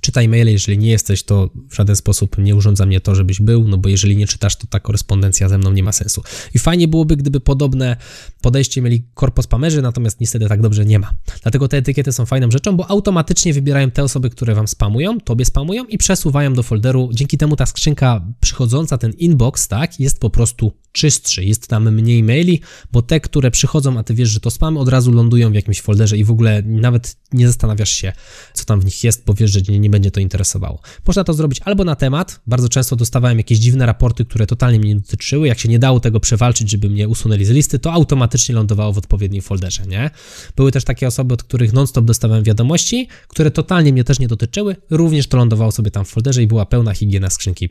Czytaj 0.07 0.29
maile, 0.29 0.49
jeżeli 0.49 0.79
nie 0.79 0.91
jesteś, 0.91 1.23
to 1.23 1.51
w 1.71 1.75
żaden 1.75 1.97
sposób 1.97 2.39
nie 2.39 2.57
urządza 2.57 2.87
mnie 2.87 3.01
to, 3.01 3.15
żebyś 3.15 3.41
był, 3.41 3.69
no 3.69 3.79
bo 3.79 3.89
jeżeli 3.89 4.17
nie 4.17 4.27
czytasz, 4.27 4.57
to 4.57 4.67
ta 4.67 4.81
korespondencja 4.81 5.49
ze 5.49 5.59
mną 5.59 5.73
nie 5.73 5.83
ma 5.83 5.93
sensu. 5.93 6.23
I 6.55 6.59
fajnie 6.59 6.89
byłoby, 6.89 7.17
gdyby 7.17 7.41
podobne 7.41 7.97
podejście 8.41 8.83
mieli 8.83 9.05
korpospamerzy, 9.15 9.83
natomiast 9.83 10.21
niestety 10.21 10.49
tak 10.49 10.63
dobrze 10.63 10.85
nie 10.85 10.99
ma. 10.99 11.11
Dlatego 11.43 11.69
te 11.69 11.77
etykiety 11.77 12.13
są 12.13 12.27
fajną 12.27 12.51
rzeczą, 12.51 12.77
bo 12.77 12.91
automatycznie 12.91 13.53
wybierają 13.53 13.91
te 13.91 14.03
osoby, 14.03 14.31
które 14.31 14.55
wam 14.55 14.69
spamują, 14.69 15.21
tobie 15.21 15.45
spamują 15.45 15.85
i 15.85 15.99
przesuwają 15.99 16.55
do 16.55 16.63
folderu. 16.63 17.11
Dzięki 17.13 17.39
temu 17.39 17.57
ta 17.57 17.67
skrzynka 17.67 18.27
przychodząca, 18.41 18.99
ten 18.99 19.13
inbox, 19.13 19.69
tak, 19.69 20.01
jest 20.01 20.21
po 20.21 20.31
prostu 20.31 20.73
czystszy, 20.97 21.45
jest 21.45 21.69
tam 21.69 21.95
mniej 21.95 22.23
maili, 22.23 22.61
bo 22.93 23.03
te, 23.03 23.21
które 23.21 23.51
przychodzą, 23.51 23.99
a 23.99 24.03
ty 24.03 24.15
wiesz, 24.15 24.29
że 24.29 24.41
to 24.41 24.51
spam, 24.51 24.77
od 24.77 24.89
razu 24.89 25.13
lądują 25.13 25.51
w 25.51 25.55
jakimś 25.55 25.81
folderze 25.81 26.17
i 26.17 26.25
w 26.25 26.31
ogóle 26.31 26.63
nawet 26.63 27.17
nie 27.33 27.47
zastanawiasz 27.47 27.91
się, 27.91 28.13
co 28.55 28.65
tam 28.65 28.81
w 28.81 28.85
nich 28.85 29.05
jest, 29.05 29.25
bo 29.27 29.35
wiesz, 29.35 29.51
że 29.51 29.61
nie, 29.69 29.79
nie 29.79 29.91
będzie 29.91 30.11
to 30.11 30.21
interesowało. 30.21 30.81
Można 31.07 31.25
to 31.25 31.35
zrobić 31.35 31.61
albo 31.65 31.85
na 31.85 31.97
temat, 31.97 32.41
bardzo 32.47 32.69
często 32.69 32.97
dostawałem 32.97 33.39
jakieś 33.39 33.59
dziwne 33.59 33.87
raporty, 33.87 34.25
które 34.25 34.47
totalnie 34.47 34.79
mnie 34.79 34.89
nie 34.89 35.01
dotyczyły, 35.01 35.49
jak 35.49 35.59
się 35.59 35.69
nie 35.69 35.79
dało 35.79 36.01
tego 36.01 36.21
przewalczyć, 36.21 36.71
żeby 36.71 36.91
mnie 36.91 37.09
usunęli 37.09 37.45
z 37.45 37.51
listy, 37.51 37.79
to 37.79 37.93
automatycznie 37.93 38.55
lądowało 38.55 38.93
w 38.93 38.99
odpowiednim 38.99 39.43
folderze, 39.43 39.87
nie? 39.87 40.11
Były 40.57 40.73
też 40.73 40.85
takie 40.85 41.07
osoby, 41.07 41.35
od 41.35 41.43
których 41.43 41.73
non-stop 41.73 42.05
dostawałem 42.05 42.45
wiadomości, 42.45 43.09
które 43.29 43.51
totalnie 43.51 43.93
mnie 43.93 44.05
też 44.05 44.19
nie 44.19 44.29
dotyczyły, 44.29 44.77
również 44.91 45.27
to 45.27 45.37
lądowało 45.37 45.73
sobie 45.73 45.91
tam 45.91 46.05
w 46.05 46.09
folderze 46.09 46.43
i 46.43 46.47
była 46.47 46.67
pełna 46.67 46.95
higiena 46.95 47.31
skrzynki 47.31 47.69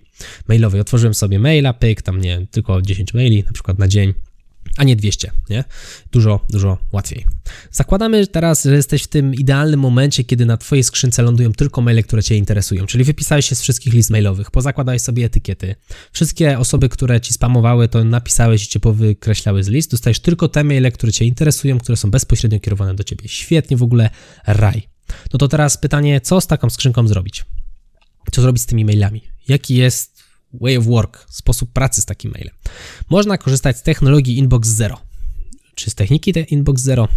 mailowej. 0.47 0.81
Otworzyłem 0.81 1.13
sobie 1.13 1.39
maila, 1.39 1.73
pyk, 1.73 2.01
tam 2.01 2.21
nie, 2.21 2.47
tylko 2.51 2.81
10 2.81 3.13
maili 3.15 3.43
na 3.43 3.51
przykład 3.51 3.79
na 3.79 3.87
dzień, 3.87 4.13
a 4.77 4.83
nie 4.83 4.95
200, 4.95 5.31
nie? 5.49 5.63
Dużo, 6.11 6.45
dużo 6.49 6.77
łatwiej. 6.91 7.25
Zakładamy 7.71 8.27
teraz, 8.27 8.63
że 8.63 8.75
jesteś 8.75 9.03
w 9.03 9.07
tym 9.07 9.33
idealnym 9.33 9.79
momencie, 9.79 10.23
kiedy 10.23 10.45
na 10.45 10.57
Twojej 10.57 10.83
skrzynce 10.83 11.23
lądują 11.23 11.53
tylko 11.53 11.81
maile, 11.81 12.03
które 12.03 12.23
Cię 12.23 12.35
interesują, 12.35 12.85
czyli 12.85 13.03
wypisałeś 13.03 13.49
się 13.49 13.55
z 13.55 13.61
wszystkich 13.61 13.93
list 13.93 14.09
mailowych, 14.09 14.51
pozakładałeś 14.51 15.01
sobie 15.01 15.25
etykiety. 15.25 15.75
Wszystkie 16.11 16.59
osoby, 16.59 16.89
które 16.89 17.21
Ci 17.21 17.33
spamowały, 17.33 17.87
to 17.87 18.03
napisałeś 18.03 18.63
i 18.63 18.67
Cię 18.67 18.79
powykreślały 18.79 19.63
z 19.63 19.67
list. 19.67 19.91
Dostajesz 19.91 20.19
tylko 20.19 20.47
te 20.47 20.63
maile, 20.63 20.91
które 20.91 21.11
Cię 21.11 21.25
interesują, 21.25 21.79
które 21.79 21.97
są 21.97 22.11
bezpośrednio 22.11 22.59
kierowane 22.59 22.93
do 22.93 23.03
Ciebie. 23.03 23.27
Świetnie, 23.27 23.77
w 23.77 23.83
ogóle 23.83 24.09
raj. 24.47 24.87
No 25.33 25.39
to 25.39 25.47
teraz 25.47 25.77
pytanie, 25.77 26.21
co 26.21 26.41
z 26.41 26.47
taką 26.47 26.69
skrzynką 26.69 27.07
zrobić? 27.07 27.45
Co 28.31 28.41
zrobić 28.41 28.63
z 28.63 28.65
tymi 28.65 28.85
mailami? 28.85 29.21
Jaki 29.47 29.75
jest 29.75 30.14
way 30.61 30.77
of 30.77 30.85
work, 30.85 31.25
sposób 31.29 31.71
pracy 31.71 32.01
z 32.01 32.05
takim 32.05 32.31
mailem. 32.31 32.53
Można 33.09 33.37
korzystać 33.37 33.77
z 33.77 33.81
technologii 33.81 34.37
Inbox 34.37 34.69
Zero, 34.69 35.01
czy 35.75 35.89
z 35.89 35.95
techniki 35.95 36.33
te 36.33 36.41
Inbox 36.41 36.81
Zero. 36.81 37.07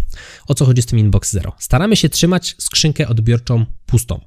O 0.46 0.54
co 0.54 0.64
chodzi 0.64 0.82
z 0.82 0.86
tym 0.86 0.98
Inbox 0.98 1.32
Zero? 1.32 1.52
Staramy 1.58 1.96
się 1.96 2.08
trzymać 2.08 2.54
skrzynkę 2.58 3.08
odbiorczą 3.08 3.66
pustą. 3.86 4.20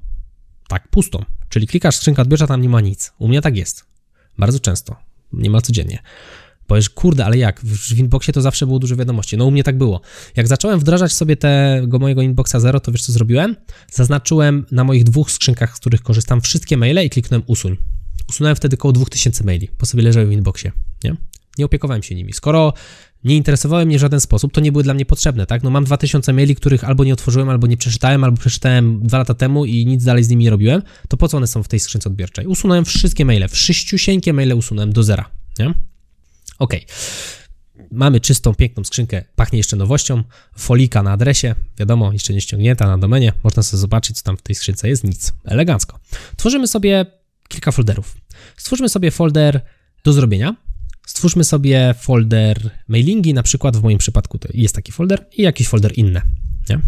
Tak, 0.68 0.88
pustą. 0.88 1.24
Czyli 1.48 1.66
klikasz 1.66 1.96
skrzynka 1.96 2.22
odbiorcza, 2.22 2.46
tam 2.46 2.62
nie 2.62 2.68
ma 2.68 2.80
nic. 2.80 3.12
U 3.18 3.28
mnie 3.28 3.40
tak 3.40 3.56
jest. 3.56 3.84
Bardzo 4.38 4.60
często. 4.60 4.96
Niemal 5.32 5.62
codziennie. 5.62 5.98
Powiesz, 6.66 6.90
kurde, 6.90 7.24
ale 7.24 7.38
jak? 7.38 7.60
W 7.60 7.98
inboxie 7.98 8.32
to 8.32 8.42
zawsze 8.42 8.66
było 8.66 8.78
dużo 8.78 8.96
wiadomości. 8.96 9.36
No 9.36 9.44
u 9.44 9.50
mnie 9.50 9.64
tak 9.64 9.78
było. 9.78 10.00
Jak 10.36 10.48
zacząłem 10.48 10.80
wdrażać 10.80 11.12
sobie 11.12 11.36
tego 11.36 11.98
mojego 11.98 12.22
inboxa 12.22 12.60
zero, 12.60 12.80
to 12.80 12.92
wiesz 12.92 13.02
co 13.02 13.12
zrobiłem? 13.12 13.56
Zaznaczyłem 13.90 14.66
na 14.70 14.84
moich 14.84 15.04
dwóch 15.04 15.30
skrzynkach, 15.30 15.76
z 15.76 15.80
których 15.80 16.02
korzystam, 16.02 16.40
wszystkie 16.40 16.76
maile 16.76 17.06
i 17.06 17.10
kliknąłem 17.10 17.42
usuń. 17.46 17.76
Usunąłem 18.28 18.56
wtedy 18.56 18.76
około 18.76 18.92
2000 18.92 19.44
maili, 19.44 19.68
bo 19.80 19.86
sobie 19.86 20.02
leżały 20.02 20.26
w 20.26 20.32
inboxie, 20.32 20.72
nie? 21.04 21.16
Nie 21.58 21.64
opiekowałem 21.64 22.02
się 22.02 22.14
nimi. 22.14 22.32
Skoro 22.32 22.72
nie 23.24 23.36
interesowały 23.36 23.86
mnie 23.86 23.98
w 23.98 24.00
żaden 24.00 24.20
sposób, 24.20 24.52
to 24.52 24.60
nie 24.60 24.72
były 24.72 24.84
dla 24.84 24.94
mnie 24.94 25.06
potrzebne, 25.06 25.46
tak? 25.46 25.62
No 25.62 25.70
mam 25.70 25.84
2000 25.84 26.32
maili, 26.32 26.54
których 26.54 26.84
albo 26.84 27.04
nie 27.04 27.12
otworzyłem, 27.12 27.48
albo 27.48 27.66
nie 27.66 27.76
przeczytałem, 27.76 28.24
albo 28.24 28.36
przeczytałem 28.36 29.06
dwa 29.06 29.18
lata 29.18 29.34
temu 29.34 29.64
i 29.64 29.86
nic 29.86 30.04
dalej 30.04 30.24
z 30.24 30.28
nimi 30.28 30.44
nie 30.44 30.50
robiłem, 30.50 30.82
to 31.08 31.16
po 31.16 31.28
co 31.28 31.36
one 31.36 31.46
są 31.46 31.62
w 31.62 31.68
tej 31.68 31.80
skrzynce 31.80 32.08
odbiorczej? 32.08 32.46
Usunąłem 32.46 32.84
wszystkie 32.84 33.24
maile, 33.24 33.48
wszyściusieńkie 33.48 34.32
maile 34.32 34.52
usunąłem 34.52 34.92
do 34.92 35.02
zera, 35.02 35.30
nie? 35.58 35.74
Ok. 36.58 36.74
Mamy 37.90 38.20
czystą, 38.20 38.54
piękną 38.54 38.84
skrzynkę, 38.84 39.24
pachnie 39.36 39.56
jeszcze 39.56 39.76
nowością, 39.76 40.24
folika 40.56 41.02
na 41.02 41.12
adresie, 41.12 41.54
wiadomo, 41.78 42.12
jeszcze 42.12 42.34
nie 42.34 42.40
ściągnięta 42.40 42.86
na 42.86 42.98
domenie, 42.98 43.32
można 43.44 43.62
sobie 43.62 43.80
zobaczyć, 43.80 44.16
co 44.16 44.24
tam 44.24 44.36
w 44.36 44.42
tej 44.42 44.56
skrzynce 44.56 44.88
jest, 44.88 45.04
nic, 45.04 45.32
elegancko. 45.44 45.98
Tworzymy 46.36 46.68
sobie 46.68 47.06
kilka 47.52 47.72
folderów. 47.72 48.16
Stwórzmy 48.56 48.88
sobie 48.88 49.10
folder 49.10 49.60
do 50.04 50.12
zrobienia. 50.12 50.56
Stwórzmy 51.06 51.44
sobie 51.44 51.94
folder 51.98 52.70
mailingi, 52.88 53.34
na 53.34 53.42
przykład 53.42 53.76
w 53.76 53.82
moim 53.82 53.98
przypadku 53.98 54.38
jest 54.54 54.74
taki 54.74 54.92
folder 54.92 55.26
i 55.36 55.42
jakiś 55.42 55.68
folder 55.68 55.92
inny. 55.98 56.20
Nie? 56.70 56.80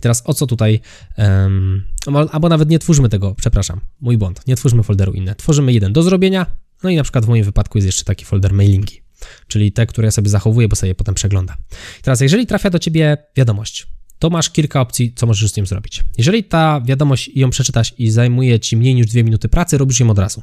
Teraz 0.00 0.22
o 0.26 0.34
co 0.34 0.46
tutaj, 0.46 0.80
um, 1.18 1.84
albo 2.32 2.48
nawet 2.48 2.68
nie 2.68 2.78
twórzmy 2.78 3.08
tego, 3.08 3.34
przepraszam, 3.34 3.80
mój 4.00 4.18
błąd, 4.18 4.46
nie 4.46 4.56
twórzmy 4.56 4.82
folderu 4.82 5.12
inne. 5.12 5.34
Tworzymy 5.34 5.72
jeden 5.72 5.92
do 5.92 6.02
zrobienia, 6.02 6.46
no 6.82 6.90
i 6.90 6.96
na 6.96 7.02
przykład 7.02 7.24
w 7.24 7.28
moim 7.28 7.44
wypadku 7.44 7.78
jest 7.78 7.86
jeszcze 7.86 8.04
taki 8.04 8.24
folder 8.24 8.52
mailingi, 8.52 9.02
czyli 9.48 9.72
te, 9.72 9.86
które 9.86 10.06
ja 10.06 10.12
sobie 10.12 10.28
zachowuję, 10.28 10.68
bo 10.68 10.76
sobie 10.76 10.94
potem 10.94 11.14
przeglądam. 11.14 11.56
I 12.00 12.02
teraz, 12.02 12.20
jeżeli 12.20 12.46
trafia 12.46 12.70
do 12.70 12.78
ciebie 12.78 13.16
wiadomość, 13.36 13.86
to 14.18 14.30
masz 14.30 14.50
kilka 14.50 14.80
opcji, 14.80 15.12
co 15.16 15.26
możesz 15.26 15.50
z 15.50 15.52
tym 15.52 15.66
zrobić. 15.66 16.04
Jeżeli 16.18 16.44
ta 16.44 16.80
wiadomość 16.80 17.30
ją 17.34 17.50
przeczytasz 17.50 17.94
i 17.98 18.10
zajmuje 18.10 18.60
ci 18.60 18.76
mniej 18.76 18.94
niż 18.94 19.06
dwie 19.06 19.24
minuty 19.24 19.48
pracy, 19.48 19.78
robisz 19.78 20.00
ją 20.00 20.10
od 20.10 20.18
razu. 20.18 20.42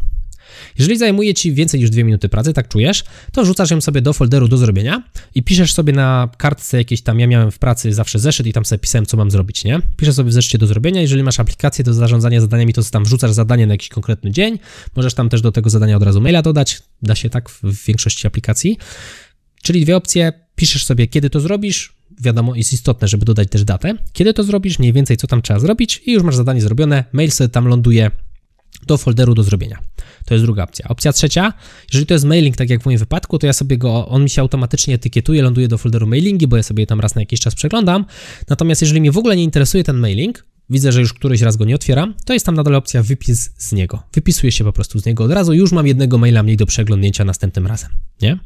Jeżeli 0.79 0.97
zajmuje 0.97 1.33
ci 1.33 1.53
więcej 1.53 1.79
niż 1.79 1.89
dwie 1.89 2.03
minuty 2.03 2.29
pracy, 2.29 2.53
tak 2.53 2.67
czujesz, 2.67 3.03
to 3.31 3.45
rzucasz 3.45 3.71
ją 3.71 3.81
sobie 3.81 4.01
do 4.01 4.13
folderu 4.13 4.47
do 4.47 4.57
zrobienia 4.57 5.03
i 5.35 5.43
piszesz 5.43 5.73
sobie 5.73 5.93
na 5.93 6.29
kartce 6.37 6.77
jakieś 6.77 7.01
tam, 7.01 7.19
ja 7.19 7.27
miałem 7.27 7.51
w 7.51 7.59
pracy 7.59 7.93
zawsze 7.93 8.19
zeszyt 8.19 8.47
i 8.47 8.53
tam 8.53 8.65
sobie 8.65 8.79
pisałem, 8.79 9.05
co 9.05 9.17
mam 9.17 9.31
zrobić, 9.31 9.63
nie? 9.63 9.79
Piszesz 9.97 10.15
sobie 10.15 10.29
w 10.29 10.33
zeszycie 10.33 10.57
do 10.57 10.67
zrobienia, 10.67 11.01
jeżeli 11.01 11.23
masz 11.23 11.39
aplikację 11.39 11.83
do 11.83 11.93
zarządzania 11.93 12.41
zadaniami, 12.41 12.73
to 12.73 12.83
tam 12.83 13.03
wrzucasz 13.03 13.31
zadanie 13.31 13.67
na 13.67 13.73
jakiś 13.73 13.89
konkretny 13.89 14.31
dzień, 14.31 14.59
możesz 14.95 15.13
tam 15.13 15.29
też 15.29 15.41
do 15.41 15.51
tego 15.51 15.69
zadania 15.69 15.97
od 15.97 16.03
razu 16.03 16.21
maila 16.21 16.41
dodać, 16.41 16.79
da 17.01 17.15
się 17.15 17.29
tak 17.29 17.49
w 17.49 17.85
większości 17.85 18.27
aplikacji. 18.27 18.77
Czyli 19.63 19.83
dwie 19.83 19.95
opcje, 19.95 20.33
piszesz 20.55 20.85
sobie, 20.85 21.07
kiedy 21.07 21.29
to 21.29 21.39
zrobisz, 21.39 22.00
wiadomo, 22.21 22.55
jest 22.55 22.73
istotne, 22.73 23.07
żeby 23.07 23.25
dodać 23.25 23.49
też 23.49 23.63
datę, 23.63 23.93
kiedy 24.13 24.33
to 24.33 24.43
zrobisz, 24.43 24.79
mniej 24.79 24.93
więcej 24.93 25.17
co 25.17 25.27
tam 25.27 25.41
trzeba 25.41 25.59
zrobić 25.59 26.01
i 26.05 26.11
już 26.11 26.23
masz 26.23 26.35
zadanie 26.35 26.61
zrobione, 26.61 27.03
mail 27.11 27.31
sobie 27.31 27.49
tam 27.49 27.67
ląduje 27.67 28.11
do 28.87 28.97
folderu 28.97 29.33
do 29.33 29.43
zrobienia. 29.43 29.79
To 30.25 30.33
jest 30.33 30.45
druga 30.45 30.63
opcja. 30.63 30.87
Opcja 30.87 31.13
trzecia, 31.13 31.53
jeżeli 31.87 32.05
to 32.05 32.13
jest 32.13 32.25
mailing, 32.25 32.57
tak 32.57 32.69
jak 32.69 32.81
w 32.81 32.85
moim 32.85 32.97
wypadku, 32.97 33.39
to 33.39 33.47
ja 33.47 33.53
sobie 33.53 33.77
go, 33.77 34.07
on 34.07 34.23
mi 34.23 34.29
się 34.29 34.41
automatycznie 34.41 34.95
etykietuje, 34.95 35.43
ląduje 35.43 35.67
do 35.67 35.77
folderu 35.77 36.07
mailingi, 36.07 36.47
bo 36.47 36.57
ja 36.57 36.63
sobie 36.63 36.87
tam 36.87 36.99
raz 36.99 37.15
na 37.15 37.21
jakiś 37.21 37.39
czas 37.39 37.55
przeglądam. 37.55 38.05
Natomiast 38.49 38.81
jeżeli 38.81 39.01
mnie 39.01 39.11
w 39.11 39.17
ogóle 39.17 39.35
nie 39.35 39.43
interesuje 39.43 39.83
ten 39.83 39.97
mailing, 39.97 40.45
widzę, 40.69 40.91
że 40.91 40.99
już 40.99 41.13
któryś 41.13 41.41
raz 41.41 41.57
go 41.57 41.65
nie 41.65 41.75
otwieram, 41.75 42.13
to 42.25 42.33
jest 42.33 42.45
tam 42.45 42.55
nadal 42.55 42.75
opcja 42.75 43.03
wypis 43.03 43.51
z 43.57 43.71
niego. 43.71 44.03
Wypisuję 44.13 44.51
się 44.51 44.63
po 44.63 44.73
prostu 44.73 44.99
z 44.99 45.05
niego 45.05 45.23
od 45.23 45.31
razu, 45.31 45.53
już 45.53 45.71
mam 45.71 45.87
jednego 45.87 46.17
maila 46.17 46.43
mniej 46.43 46.57
do 46.57 46.65
przeglądnięcia 46.65 47.25
następnym 47.25 47.67
razem, 47.67 47.89
nie? 48.21 48.39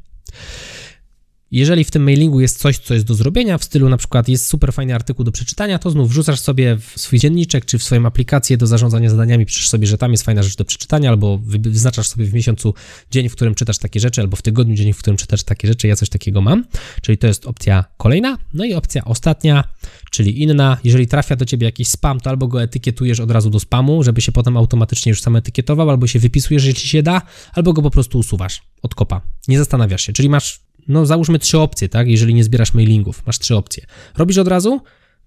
Jeżeli 1.51 1.83
w 1.83 1.91
tym 1.91 2.03
mailingu 2.03 2.41
jest 2.41 2.57
coś, 2.57 2.77
co 2.77 2.93
jest 2.93 3.05
do 3.05 3.13
zrobienia, 3.13 3.57
w 3.57 3.63
stylu 3.63 3.89
na 3.89 3.97
przykład 3.97 4.29
jest 4.29 4.47
super 4.47 4.73
fajny 4.73 4.95
artykuł 4.95 5.25
do 5.25 5.31
przeczytania, 5.31 5.79
to 5.79 5.89
znów 5.89 6.09
wrzucasz 6.09 6.39
sobie 6.39 6.77
w 6.77 6.93
swój 6.95 7.19
dzienniczek 7.19 7.65
czy 7.65 7.77
w 7.77 7.83
swoją 7.83 8.05
aplikację 8.05 8.57
do 8.57 8.67
zarządzania 8.67 9.09
zadaniami, 9.09 9.45
piszesz 9.45 9.69
sobie, 9.69 9.87
że 9.87 9.97
tam 9.97 10.11
jest 10.11 10.23
fajna 10.23 10.43
rzecz 10.43 10.55
do 10.55 10.65
przeczytania, 10.65 11.09
albo 11.09 11.37
wyznaczasz 11.43 12.07
sobie 12.07 12.25
w 12.25 12.33
miesiącu 12.33 12.73
dzień, 13.11 13.29
w 13.29 13.35
którym 13.35 13.55
czytasz 13.55 13.77
takie 13.77 13.99
rzeczy, 13.99 14.21
albo 14.21 14.35
w 14.35 14.41
tygodniu 14.41 14.75
dzień, 14.75 14.93
w 14.93 14.97
którym 14.97 15.17
czytasz 15.17 15.43
takie 15.43 15.67
rzeczy. 15.67 15.87
Ja 15.87 15.95
coś 15.95 16.09
takiego 16.09 16.41
mam, 16.41 16.65
czyli 17.01 17.17
to 17.17 17.27
jest 17.27 17.45
opcja 17.45 17.85
kolejna. 17.97 18.37
No 18.53 18.65
i 18.65 18.73
opcja 18.73 19.05
ostatnia, 19.05 19.63
czyli 20.11 20.41
inna. 20.41 20.77
Jeżeli 20.83 21.07
trafia 21.07 21.35
do 21.35 21.45
ciebie 21.45 21.65
jakiś 21.65 21.87
spam, 21.87 22.19
to 22.19 22.29
albo 22.29 22.47
go 22.47 22.63
etykietujesz 22.63 23.19
od 23.19 23.31
razu 23.31 23.49
do 23.49 23.59
spamu, 23.59 24.03
żeby 24.03 24.21
się 24.21 24.31
potem 24.31 24.57
automatycznie 24.57 25.09
już 25.09 25.21
sam 25.21 25.35
etykietował, 25.35 25.89
albo 25.89 26.07
się 26.07 26.19
wypisujesz, 26.19 26.65
jeśli 26.65 26.89
się 26.89 27.03
da, 27.03 27.21
albo 27.53 27.73
go 27.73 27.81
po 27.81 27.91
prostu 27.91 28.19
usuwasz 28.19 28.61
od 28.81 28.95
kopa. 28.95 29.21
Nie 29.47 29.57
zastanawiasz 29.57 30.01
się, 30.01 30.13
czyli 30.13 30.29
masz 30.29 30.65
no 30.87 31.05
załóżmy 31.05 31.39
trzy 31.39 31.59
opcje, 31.59 31.89
tak? 31.89 32.07
Jeżeli 32.07 32.33
nie 32.33 32.43
zbierasz 32.43 32.73
mailingów, 32.73 33.25
masz 33.25 33.39
trzy 33.39 33.55
opcje. 33.55 33.85
Robisz 34.17 34.37
od 34.37 34.47
razu, 34.47 34.81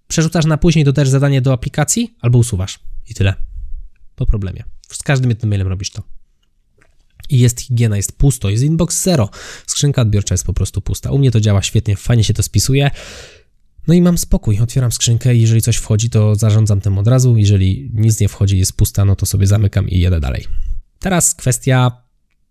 przerzucasz 0.08 0.44
na 0.44 0.58
później 0.58 0.84
to 0.84 0.92
też 0.92 1.08
zadanie 1.08 1.40
do 1.40 1.52
aplikacji, 1.52 2.14
albo 2.20 2.38
usuwasz. 2.38 2.78
I 3.08 3.14
tyle. 3.14 3.34
Po 4.16 4.26
problemie. 4.26 4.64
Z 4.88 5.02
każdym 5.02 5.30
jednym 5.30 5.50
mailem 5.50 5.68
robisz 5.68 5.90
to. 5.90 6.02
I 7.30 7.38
jest 7.38 7.60
higiena, 7.60 7.96
jest 7.96 8.18
pusto, 8.18 8.50
jest 8.50 8.64
inbox 8.64 9.02
zero. 9.02 9.30
Skrzynka 9.66 10.02
odbiorcza 10.02 10.34
jest 10.34 10.44
po 10.44 10.52
prostu 10.52 10.80
pusta. 10.80 11.10
U 11.10 11.18
mnie 11.18 11.30
to 11.30 11.40
działa 11.40 11.62
świetnie, 11.62 11.96
fajnie 11.96 12.24
się 12.24 12.34
to 12.34 12.42
spisuje. 12.42 12.90
No 13.86 13.94
i 13.94 14.02
mam 14.02 14.18
spokój, 14.18 14.58
otwieram 14.60 14.92
skrzynkę 14.92 15.34
i 15.34 15.40
jeżeli 15.40 15.62
coś 15.62 15.76
wchodzi, 15.76 16.10
to 16.10 16.34
zarządzam 16.34 16.80
tym 16.80 16.98
od 16.98 17.08
razu. 17.08 17.36
Jeżeli 17.36 17.90
nic 17.94 18.20
nie 18.20 18.28
wchodzi, 18.28 18.58
jest 18.58 18.72
pusta, 18.72 19.04
no 19.04 19.16
to 19.16 19.26
sobie 19.26 19.46
zamykam 19.46 19.88
i 19.88 19.98
jedę 19.98 20.20
dalej. 20.20 20.46
Teraz 20.98 21.34
kwestia 21.34 22.02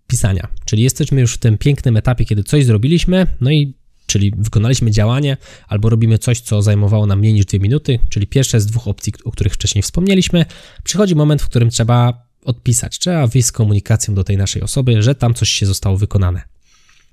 pisania. 0.08 0.48
Czyli 0.66 0.84
jesteśmy 0.84 1.22
już 1.22 1.34
w 1.34 1.38
tym 1.38 1.58
pięknym 1.58 1.98
etapie, 1.98 2.26
kiedy 2.26 2.44
coś 2.44 2.66
zrobiliśmy, 2.66 3.28
no 3.42 3.52
i 3.52 3.74
czyli 4.06 4.34
wykonaliśmy 4.38 4.92
działanie, 4.92 5.38
albo 5.68 5.90
robimy 5.90 6.18
coś, 6.18 6.42
co 6.42 6.62
zajmowało 6.62 7.06
nam 7.06 7.20
mniej 7.20 7.34
niż 7.34 7.46
dwie 7.46 7.60
minuty, 7.60 8.00
czyli 8.10 8.28
pierwsze 8.28 8.62
z 8.62 8.66
dwóch 8.66 8.88
opcji, 8.88 9.14
o 9.24 9.32
których 9.32 9.54
wcześniej 9.54 9.82
wspomnieliśmy. 9.82 10.46
Przychodzi 10.84 11.16
moment, 11.16 11.42
w 11.42 11.46
którym 11.46 11.70
trzeba 11.70 12.28
odpisać, 12.46 13.00
trzeba 13.00 13.28
wyjść 13.28 13.48
z 13.48 13.52
komunikacją 13.52 14.14
do 14.14 14.24
tej 14.24 14.38
naszej 14.38 14.62
osoby, 14.62 15.04
że 15.04 15.16
tam 15.16 15.34
coś 15.34 15.50
się 15.50 15.66
zostało 15.66 15.98
wykonane. 15.98 16.42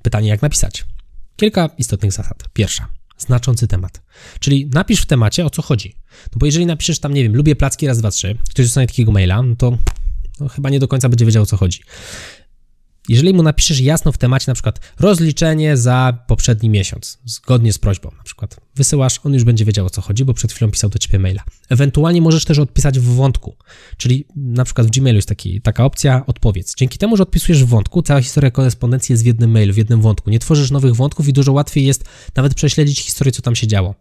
Pytanie, 0.03 0.29
jak 0.29 0.43
napisać? 0.43 0.85
Kilka 1.37 1.71
istotnych 1.79 2.13
zasad. 2.13 2.45
Pierwsza, 2.53 2.89
znaczący 3.19 3.67
temat. 3.67 4.03
Czyli 4.41 4.71
napisz 4.73 5.01
w 5.01 5.07
temacie, 5.07 5.47
o 5.47 5.51
co 5.51 5.63
chodzi. 5.63 5.95
No 6.33 6.39
bo 6.39 6.47
jeżeli 6.47 6.67
napiszesz 6.67 6.99
tam, 6.99 7.15
nie 7.15 7.23
wiem, 7.23 7.37
lubię 7.37 7.57
placki 7.57 7.87
raz, 7.87 7.99
dwa, 7.99 8.11
trzy, 8.11 8.39
ktoś 8.51 8.67
dostanie 8.67 8.87
takiego 8.87 9.13
maila, 9.13 9.43
no 9.43 9.57
to 9.57 9.79
no, 10.41 10.49
chyba 10.49 10.71
nie 10.71 10.81
do 10.81 10.89
końca 10.89 11.09
będzie 11.09 11.27
wiedział, 11.27 11.43
o 11.43 11.47
co 11.47 11.57
chodzi. 11.57 11.81
Jeżeli 13.09 13.35
mu 13.35 13.43
napiszesz 13.43 13.81
jasno 13.81 14.13
w 14.13 14.19
temacie, 14.19 14.45
na 14.49 14.55
przykład 14.55 14.81
rozliczenie 15.01 15.77
za 15.77 16.19
poprzedni 16.27 16.71
miesiąc, 16.71 17.19
zgodnie 17.25 17.73
z 17.73 17.79
prośbą, 17.79 18.11
na 18.17 18.23
przykład 18.23 18.61
wysyłasz, 18.75 19.21
on 19.25 19.35
już 19.35 19.45
będzie 19.45 19.65
wiedział 19.65 19.87
o 19.87 19.91
co 19.91 20.01
chodzi, 20.01 20.25
bo 20.25 20.35
przed 20.35 20.53
chwilą 20.53 20.71
pisał 20.71 20.91
do 20.91 20.99
ciebie 20.99 21.19
maila. 21.19 21.45
Ewentualnie 21.69 22.23
możesz 22.23 22.45
też 22.45 22.59
odpisać 22.59 22.99
w 22.99 23.05
wątku, 23.05 23.57
czyli 23.97 24.27
na 24.37 24.65
przykład 24.65 24.87
w 24.87 24.91
Gmailu 24.91 25.17
jest 25.17 25.29
taki, 25.29 25.61
taka 25.61 25.85
opcja 25.85 26.27
odpowiedz. 26.27 26.75
Dzięki 26.75 26.99
temu, 26.99 27.17
że 27.17 27.23
odpisujesz 27.23 27.65
w 27.65 27.69
wątku, 27.69 28.03
cała 28.03 28.23
historia 28.23 28.51
korespondencji 28.51 29.13
jest 29.13 29.23
w 29.23 29.27
jednym 29.27 29.51
mailu, 29.51 29.75
w 29.75 29.77
jednym 29.77 30.01
wątku. 30.01 30.31
Nie 30.31 30.39
tworzysz 30.39 30.71
nowych 30.71 30.95
wątków 30.95 31.29
i 31.29 31.33
dużo 31.33 31.53
łatwiej 31.53 31.87
jest 31.87 32.05
nawet 32.37 32.55
prześledzić 32.55 33.01
historię, 33.01 33.33
co 33.33 33.43
tam 33.43 33.55
się 33.55 33.67
działo. 33.67 33.95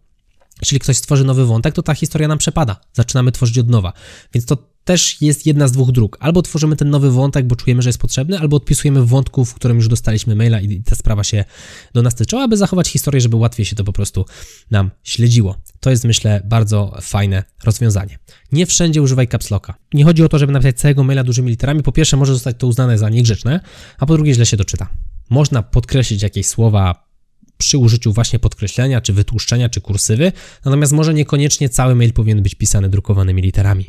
Jeśli 0.60 0.80
ktoś 0.80 0.96
stworzy 0.96 1.24
nowy 1.24 1.46
wątek, 1.46 1.74
to 1.74 1.82
ta 1.82 1.94
historia 1.94 2.28
nam 2.28 2.38
przepada. 2.38 2.80
Zaczynamy 2.92 3.32
tworzyć 3.32 3.58
od 3.58 3.68
nowa. 3.68 3.92
Więc 4.34 4.46
to 4.46 4.73
też 4.84 5.22
jest 5.22 5.46
jedna 5.46 5.68
z 5.68 5.72
dwóch 5.72 5.92
dróg. 5.92 6.16
Albo 6.20 6.42
tworzymy 6.42 6.76
ten 6.76 6.90
nowy 6.90 7.10
wątek, 7.10 7.46
bo 7.46 7.56
czujemy, 7.56 7.82
że 7.82 7.88
jest 7.88 7.98
potrzebny, 7.98 8.38
albo 8.38 8.56
odpisujemy 8.56 9.02
w 9.02 9.08
wątku, 9.08 9.44
w 9.44 9.54
którym 9.54 9.76
już 9.76 9.88
dostaliśmy 9.88 10.34
maila 10.34 10.60
i 10.60 10.82
ta 10.82 10.94
sprawa 10.94 11.24
się 11.24 11.44
do 11.94 12.02
nas 12.02 12.14
tyczyła, 12.14 12.42
aby 12.42 12.56
zachować 12.56 12.88
historię, 12.88 13.20
żeby 13.20 13.36
łatwiej 13.36 13.66
się 13.66 13.76
to 13.76 13.84
po 13.84 13.92
prostu 13.92 14.24
nam 14.70 14.90
śledziło. 15.02 15.56
To 15.80 15.90
jest, 15.90 16.04
myślę, 16.04 16.42
bardzo 16.44 16.98
fajne 17.00 17.44
rozwiązanie. 17.64 18.18
Nie 18.52 18.66
wszędzie 18.66 19.02
używaj 19.02 19.28
caps 19.28 19.50
locka. 19.50 19.74
Nie 19.94 20.04
chodzi 20.04 20.22
o 20.22 20.28
to, 20.28 20.38
żeby 20.38 20.52
napisać 20.52 20.78
całego 20.78 21.04
maila 21.04 21.24
dużymi 21.24 21.50
literami. 21.50 21.82
Po 21.82 21.92
pierwsze, 21.92 22.16
może 22.16 22.32
zostać 22.32 22.56
to 22.58 22.66
uznane 22.66 22.98
za 22.98 23.08
niegrzeczne, 23.08 23.60
a 23.98 24.06
po 24.06 24.14
drugie, 24.14 24.34
źle 24.34 24.46
się 24.46 24.56
doczyta. 24.56 24.88
Można 25.30 25.62
podkreślić 25.62 26.22
jakieś 26.22 26.46
słowa 26.46 27.08
przy 27.58 27.78
użyciu 27.78 28.12
właśnie 28.12 28.38
podkreślenia, 28.38 29.00
czy 29.00 29.12
wytłuszczenia, 29.12 29.68
czy 29.68 29.80
kursywy, 29.80 30.32
natomiast 30.64 30.92
może 30.92 31.14
niekoniecznie 31.14 31.68
cały 31.68 31.94
mail 31.94 32.12
powinien 32.12 32.42
być 32.42 32.54
pisany 32.54 32.88
drukowanymi 32.88 33.42
literami. 33.42 33.86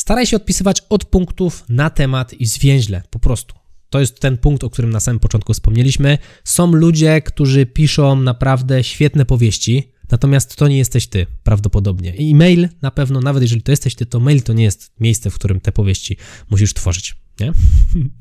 Staraj 0.00 0.26
się 0.26 0.36
odpisywać 0.36 0.82
od 0.88 1.04
punktów 1.04 1.64
na 1.68 1.90
temat 1.90 2.34
i 2.34 2.46
zwięźle, 2.46 3.02
po 3.10 3.18
prostu. 3.18 3.54
To 3.90 4.00
jest 4.00 4.20
ten 4.20 4.38
punkt, 4.38 4.64
o 4.64 4.70
którym 4.70 4.90
na 4.90 5.00
samym 5.00 5.20
początku 5.20 5.52
wspomnieliśmy. 5.52 6.18
Są 6.44 6.72
ludzie, 6.72 7.22
którzy 7.22 7.66
piszą 7.66 8.20
naprawdę 8.20 8.84
świetne 8.84 9.24
powieści, 9.24 9.92
natomiast 10.10 10.56
to 10.56 10.68
nie 10.68 10.78
jesteś 10.78 11.06
ty, 11.06 11.26
prawdopodobnie. 11.42 12.16
I 12.16 12.34
mail 12.34 12.68
na 12.82 12.90
pewno, 12.90 13.20
nawet 13.20 13.42
jeżeli 13.42 13.62
to 13.62 13.72
jesteś 13.72 13.94
ty, 13.94 14.06
to 14.06 14.20
mail 14.20 14.42
to 14.42 14.52
nie 14.52 14.64
jest 14.64 14.92
miejsce, 15.00 15.30
w 15.30 15.34
którym 15.34 15.60
te 15.60 15.72
powieści 15.72 16.16
musisz 16.50 16.74
tworzyć, 16.74 17.16
nie? 17.40 17.52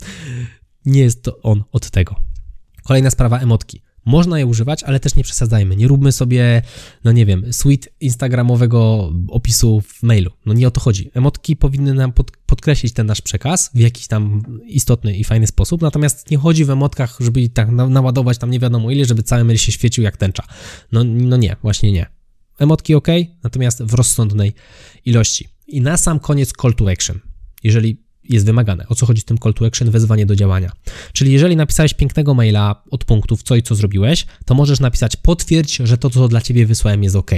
nie 0.94 1.02
jest 1.02 1.24
to 1.24 1.42
on 1.42 1.64
od 1.72 1.90
tego. 1.90 2.16
Kolejna 2.84 3.12
sprawa, 3.12 3.40
emotki. 3.40 3.82
Można 4.10 4.40
je 4.40 4.46
używać, 4.46 4.84
ale 4.84 5.00
też 5.00 5.16
nie 5.16 5.24
przesadzajmy. 5.24 5.76
Nie 5.76 5.88
róbmy 5.88 6.12
sobie, 6.12 6.62
no 7.04 7.12
nie 7.12 7.26
wiem, 7.26 7.54
suite 7.54 7.88
instagramowego 8.00 9.12
opisu 9.28 9.82
w 9.82 10.04
mailu. 10.04 10.32
No 10.46 10.54
nie 10.54 10.68
o 10.68 10.72
to 10.72 10.82
chodzi. 10.82 11.12
Emotki 11.14 11.56
powinny 11.56 11.94
nam 11.94 12.12
pod, 12.12 12.32
podkreślić 12.46 12.94
ten 12.94 13.08
nasz 13.08 13.22
przekaz 13.22 13.70
w 13.74 13.80
jakiś 13.80 14.08
tam 14.08 14.44
istotny 14.66 15.18
i 15.18 15.24
fajny 15.24 15.48
sposób, 15.48 15.82
natomiast 15.82 16.32
nie 16.32 16.38
chodzi 16.38 16.66
w 16.66 16.70
emotkach, 16.70 17.18
żeby 17.20 17.50
tak 17.50 17.72
naładować 17.72 18.38
tam 18.38 18.52
nie 18.52 18.60
wiadomo 18.60 18.92
ile, 18.92 19.06
żeby 19.06 19.24
cały 19.24 19.44
mail 19.44 19.58
się 19.58 19.72
świecił 19.72 20.04
jak 20.04 20.18
tęcza. 20.18 20.44
No, 20.92 21.04
no 21.04 21.38
nie, 21.38 21.56
właśnie 21.62 21.92
nie. 21.92 22.06
Emotki 22.60 22.96
ok, 22.96 23.08
natomiast 23.44 23.84
w 23.84 23.94
rozsądnej 23.94 24.54
ilości. 25.06 25.48
I 25.68 25.82
na 25.82 25.98
sam 25.98 26.20
koniec 26.20 26.54
call 26.62 26.74
to 26.74 26.92
action. 26.92 27.20
Jeżeli 27.64 27.98
jest 28.30 28.46
wymagane. 28.46 28.88
O 28.88 28.96
co 28.96 29.06
chodzi 29.06 29.22
z 29.22 29.26
tym 29.26 29.38
call 29.38 29.54
to 29.54 29.66
action? 29.66 29.92
Wezwanie 29.92 30.26
do 30.26 30.36
działania. 30.36 30.72
Czyli 31.14 31.32
jeżeli 31.32 31.56
napisałeś 31.56 31.94
pięknego 31.94 32.34
maila 32.34 32.84
od 32.92 33.06
punktów 33.06 33.44
co 33.44 33.56
i 33.56 33.64
co 33.64 33.76
zrobiłeś, 33.76 34.26
to 34.46 34.56
możesz 34.56 34.80
napisać 34.80 35.16
potwierdź, 35.16 35.78
że 35.84 35.98
to, 35.98 36.10
co 36.10 36.28
dla 36.28 36.42
ciebie 36.42 36.66
wysłałem 36.66 37.04
jest 37.04 37.16
ok. 37.16 37.32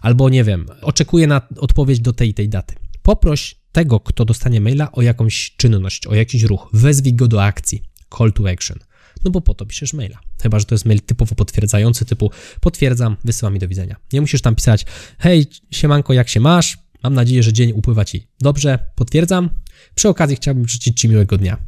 Albo 0.00 0.28
nie 0.28 0.44
wiem, 0.44 0.66
oczekuję 0.82 1.26
na 1.26 1.40
odpowiedź 1.56 2.00
do 2.00 2.12
tej 2.12 2.34
tej 2.34 2.48
daty. 2.48 2.74
Poproś 3.02 3.56
tego, 3.72 4.00
kto 4.00 4.24
dostanie 4.24 4.60
maila 4.60 4.92
o 4.92 5.02
jakąś 5.02 5.54
czynność, 5.56 6.06
o 6.06 6.14
jakiś 6.14 6.42
ruch. 6.42 6.68
Wezwij 6.72 7.14
go 7.14 7.28
do 7.28 7.44
akcji. 7.44 7.82
Call 8.18 8.32
to 8.32 8.50
action. 8.50 8.78
No 9.24 9.30
bo 9.30 9.40
po 9.40 9.54
to 9.54 9.66
piszesz 9.66 9.92
maila. 9.92 10.18
Chyba, 10.42 10.58
że 10.58 10.64
to 10.64 10.74
jest 10.74 10.84
mail 10.84 11.00
typowo 11.00 11.34
potwierdzający, 11.34 12.04
typu 12.04 12.30
potwierdzam, 12.60 13.16
wysyłam 13.24 13.54
mi 13.54 13.60
do 13.60 13.68
widzenia. 13.68 13.96
Nie 14.12 14.20
musisz 14.20 14.42
tam 14.42 14.54
pisać, 14.54 14.86
hej, 15.18 15.46
siemanko, 15.70 16.12
jak 16.12 16.28
się 16.28 16.40
masz? 16.40 16.78
Mam 17.02 17.14
nadzieję, 17.14 17.42
że 17.42 17.52
dzień 17.52 17.72
upływa 17.72 18.04
Ci 18.04 18.26
dobrze, 18.40 18.78
potwierdzam, 18.94 19.50
przy 19.94 20.08
okazji 20.08 20.36
chciałbym 20.36 20.68
życzyć 20.68 21.00
Ci 21.00 21.08
miłego 21.08 21.38
dnia. 21.38 21.58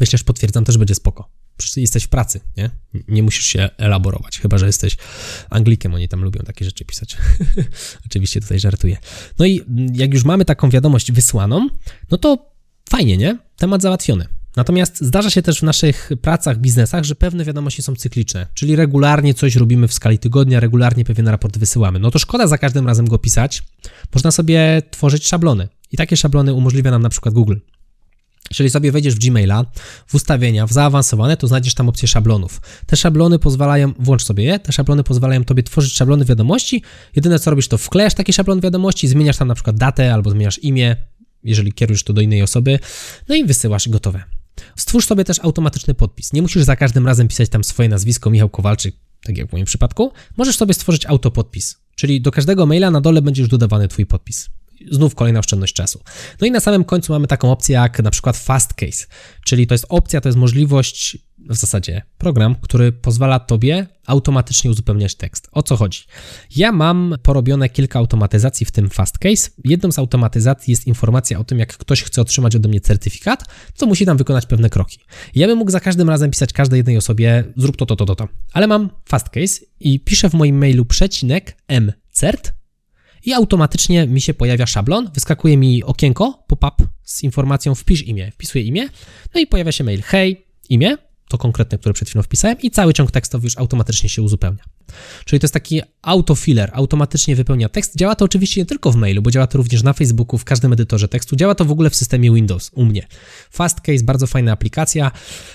Myślę, 0.00 0.18
że 0.18 0.24
potwierdzam, 0.24 0.64
też 0.64 0.78
będzie 0.78 0.94
spoko. 0.94 1.28
Przecież 1.56 1.76
jesteś 1.76 2.04
w 2.04 2.08
pracy, 2.08 2.40
nie? 2.56 2.70
Nie 3.08 3.22
musisz 3.22 3.46
się 3.46 3.68
elaborować, 3.76 4.38
chyba 4.38 4.58
że 4.58 4.66
jesteś 4.66 4.96
Anglikiem, 5.50 5.94
oni 5.94 6.08
tam 6.08 6.24
lubią 6.24 6.42
takie 6.42 6.64
rzeczy 6.64 6.84
pisać. 6.84 7.16
Oczywiście 8.06 8.40
tutaj 8.40 8.60
żartuję. 8.60 8.96
No 9.38 9.46
i 9.46 9.62
jak 9.94 10.14
już 10.14 10.24
mamy 10.24 10.44
taką 10.44 10.70
wiadomość 10.70 11.12
wysłaną, 11.12 11.68
no 12.10 12.18
to 12.18 12.52
fajnie, 12.90 13.16
nie? 13.16 13.38
Temat 13.56 13.82
załatwiony. 13.82 14.26
Natomiast 14.56 15.00
zdarza 15.00 15.30
się 15.30 15.42
też 15.42 15.60
w 15.60 15.62
naszych 15.62 16.10
pracach, 16.22 16.58
biznesach, 16.58 17.04
że 17.04 17.14
pewne 17.14 17.44
wiadomości 17.44 17.82
są 17.82 17.94
cykliczne, 17.94 18.46
czyli 18.54 18.76
regularnie 18.76 19.34
coś 19.34 19.56
robimy 19.56 19.88
w 19.88 19.92
skali 19.92 20.18
tygodnia, 20.18 20.60
regularnie 20.60 21.04
pewien 21.04 21.28
raport 21.28 21.58
wysyłamy. 21.58 21.98
No 21.98 22.10
to 22.10 22.18
szkoda 22.18 22.46
za 22.46 22.58
każdym 22.58 22.86
razem 22.86 23.08
go 23.08 23.18
pisać. 23.18 23.62
Można 24.14 24.30
sobie 24.30 24.82
tworzyć 24.90 25.28
szablony. 25.28 25.68
I 25.92 25.96
takie 25.96 26.16
szablony 26.16 26.54
umożliwia 26.54 26.90
nam 26.90 27.02
na 27.02 27.08
przykład 27.08 27.34
Google. 27.34 27.56
Jeżeli 28.50 28.70
sobie 28.70 28.92
wejdziesz 28.92 29.14
w 29.14 29.18
Gmaila, 29.18 29.64
w 30.06 30.14
ustawienia, 30.14 30.66
w 30.66 30.72
zaawansowane, 30.72 31.36
to 31.36 31.46
znajdziesz 31.46 31.74
tam 31.74 31.88
opcję 31.88 32.08
szablonów. 32.08 32.60
Te 32.86 32.96
szablony 32.96 33.38
pozwalają, 33.38 33.92
włącz 33.98 34.24
sobie 34.24 34.44
je, 34.44 34.58
te 34.58 34.72
szablony 34.72 35.04
pozwalają 35.04 35.44
tobie 35.44 35.62
tworzyć 35.62 35.92
szablony 35.92 36.24
wiadomości. 36.24 36.82
Jedyne 37.16 37.38
co 37.38 37.50
robisz, 37.50 37.68
to 37.68 37.78
wklejasz 37.78 38.14
taki 38.14 38.32
szablon 38.32 38.60
wiadomości, 38.60 39.08
zmieniasz 39.08 39.36
tam 39.36 39.48
na 39.48 39.54
przykład 39.54 39.76
datę 39.76 40.14
albo 40.14 40.30
zmieniasz 40.30 40.58
imię, 40.58 40.96
jeżeli 41.44 41.72
kierujesz 41.72 42.04
to 42.04 42.12
do 42.12 42.20
innej 42.20 42.42
osoby, 42.42 42.78
no 43.28 43.34
i 43.34 43.44
wysyłasz 43.44 43.88
gotowe. 43.88 44.39
Stwórz 44.76 45.06
sobie 45.06 45.24
też 45.24 45.38
automatyczny 45.42 45.94
podpis. 45.94 46.32
Nie 46.32 46.42
musisz 46.42 46.62
za 46.62 46.76
każdym 46.76 47.06
razem 47.06 47.28
pisać 47.28 47.48
tam 47.48 47.64
swoje 47.64 47.88
nazwisko, 47.88 48.30
Michał 48.30 48.48
Kowalczyk, 48.48 48.94
tak 49.22 49.38
jak 49.38 49.48
w 49.48 49.52
moim 49.52 49.64
przypadku. 49.64 50.12
Możesz 50.36 50.56
sobie 50.56 50.74
stworzyć 50.74 51.06
autopodpis, 51.06 51.78
czyli 51.96 52.20
do 52.20 52.30
każdego 52.30 52.66
maila 52.66 52.90
na 52.90 53.00
dole 53.00 53.22
będzie 53.22 53.42
już 53.42 53.48
dodawany 53.48 53.88
twój 53.88 54.06
podpis 54.06 54.50
znów 54.90 55.14
kolejna 55.14 55.40
oszczędność 55.40 55.74
czasu. 55.74 56.00
No 56.40 56.46
i 56.46 56.50
na 56.50 56.60
samym 56.60 56.84
końcu 56.84 57.12
mamy 57.12 57.26
taką 57.26 57.52
opcję 57.52 57.74
jak 57.74 58.02
na 58.02 58.10
przykład 58.10 58.36
Fast 58.36 58.74
Case, 58.74 59.06
czyli 59.44 59.66
to 59.66 59.74
jest 59.74 59.86
opcja, 59.88 60.20
to 60.20 60.28
jest 60.28 60.38
możliwość, 60.38 61.18
w 61.48 61.56
zasadzie 61.56 62.02
program, 62.18 62.56
który 62.60 62.92
pozwala 62.92 63.40
tobie 63.40 63.86
automatycznie 64.06 64.70
uzupełniać 64.70 65.14
tekst. 65.14 65.48
O 65.52 65.62
co 65.62 65.76
chodzi? 65.76 66.02
Ja 66.56 66.72
mam 66.72 67.14
porobione 67.22 67.68
kilka 67.68 67.98
automatyzacji 67.98 68.66
w 68.66 68.70
tym 68.70 68.90
Fast 68.90 69.18
Case. 69.18 69.50
Jedną 69.64 69.92
z 69.92 69.98
automatyzacji 69.98 70.70
jest 70.70 70.86
informacja 70.86 71.38
o 71.38 71.44
tym, 71.44 71.58
jak 71.58 71.76
ktoś 71.76 72.02
chce 72.02 72.22
otrzymać 72.22 72.56
ode 72.56 72.68
mnie 72.68 72.80
certyfikat, 72.80 73.44
to 73.76 73.86
musi 73.86 74.06
tam 74.06 74.16
wykonać 74.16 74.46
pewne 74.46 74.70
kroki. 74.70 74.98
Ja 75.34 75.46
bym 75.46 75.58
mógł 75.58 75.70
za 75.70 75.80
każdym 75.80 76.10
razem 76.10 76.30
pisać 76.30 76.52
każdej 76.52 76.78
jednej 76.78 76.96
osobie, 76.96 77.44
zrób 77.56 77.76
to, 77.76 77.86
to, 77.86 77.96
to, 77.96 78.06
to, 78.06 78.14
to. 78.14 78.28
Ale 78.52 78.66
mam 78.66 78.90
Fast 79.08 79.28
Case 79.28 79.60
i 79.80 80.00
piszę 80.00 80.30
w 80.30 80.34
moim 80.34 80.58
mailu 80.58 80.84
przecinek 80.84 81.56
mcert 81.68 82.59
i 83.24 83.32
automatycznie 83.32 84.06
mi 84.06 84.20
się 84.20 84.34
pojawia 84.34 84.66
szablon, 84.66 85.10
wyskakuje 85.14 85.56
mi 85.56 85.84
okienko, 85.84 86.44
pop-up 86.46 86.86
z 87.04 87.22
informacją 87.22 87.74
wpisz 87.74 88.02
imię, 88.02 88.30
wpisuję 88.30 88.64
imię, 88.64 88.88
no 89.34 89.40
i 89.40 89.46
pojawia 89.46 89.72
się 89.72 89.84
mail 89.84 90.02
hej, 90.02 90.46
imię, 90.68 90.96
to 91.30 91.38
konkretne, 91.38 91.78
które 91.78 91.92
przed 91.92 92.08
chwilą 92.08 92.22
wpisałem 92.22 92.60
i 92.60 92.70
cały 92.70 92.92
ciąg 92.92 93.10
tekstowy 93.10 93.46
już 93.46 93.58
automatycznie 93.58 94.08
się 94.08 94.22
uzupełnia. 94.22 94.64
Czyli 95.24 95.40
to 95.40 95.44
jest 95.44 95.54
taki 95.54 95.80
autofiller, 96.02 96.70
automatycznie 96.72 97.36
wypełnia 97.36 97.68
tekst. 97.68 97.96
Działa 97.96 98.14
to 98.14 98.24
oczywiście 98.24 98.60
nie 98.60 98.66
tylko 98.66 98.92
w 98.92 98.96
mailu, 98.96 99.22
bo 99.22 99.30
działa 99.30 99.46
to 99.46 99.58
również 99.58 99.82
na 99.82 99.92
Facebooku, 99.92 100.38
w 100.38 100.44
każdym 100.44 100.72
edytorze 100.72 101.08
tekstu. 101.08 101.36
Działa 101.36 101.54
to 101.54 101.64
w 101.64 101.70
ogóle 101.70 101.90
w 101.90 101.96
systemie 101.96 102.34
Windows 102.34 102.70
u 102.74 102.84
mnie. 102.84 103.06
Fastcase, 103.50 104.04
bardzo 104.04 104.26
fajna 104.26 104.52
aplikacja, 104.52 105.10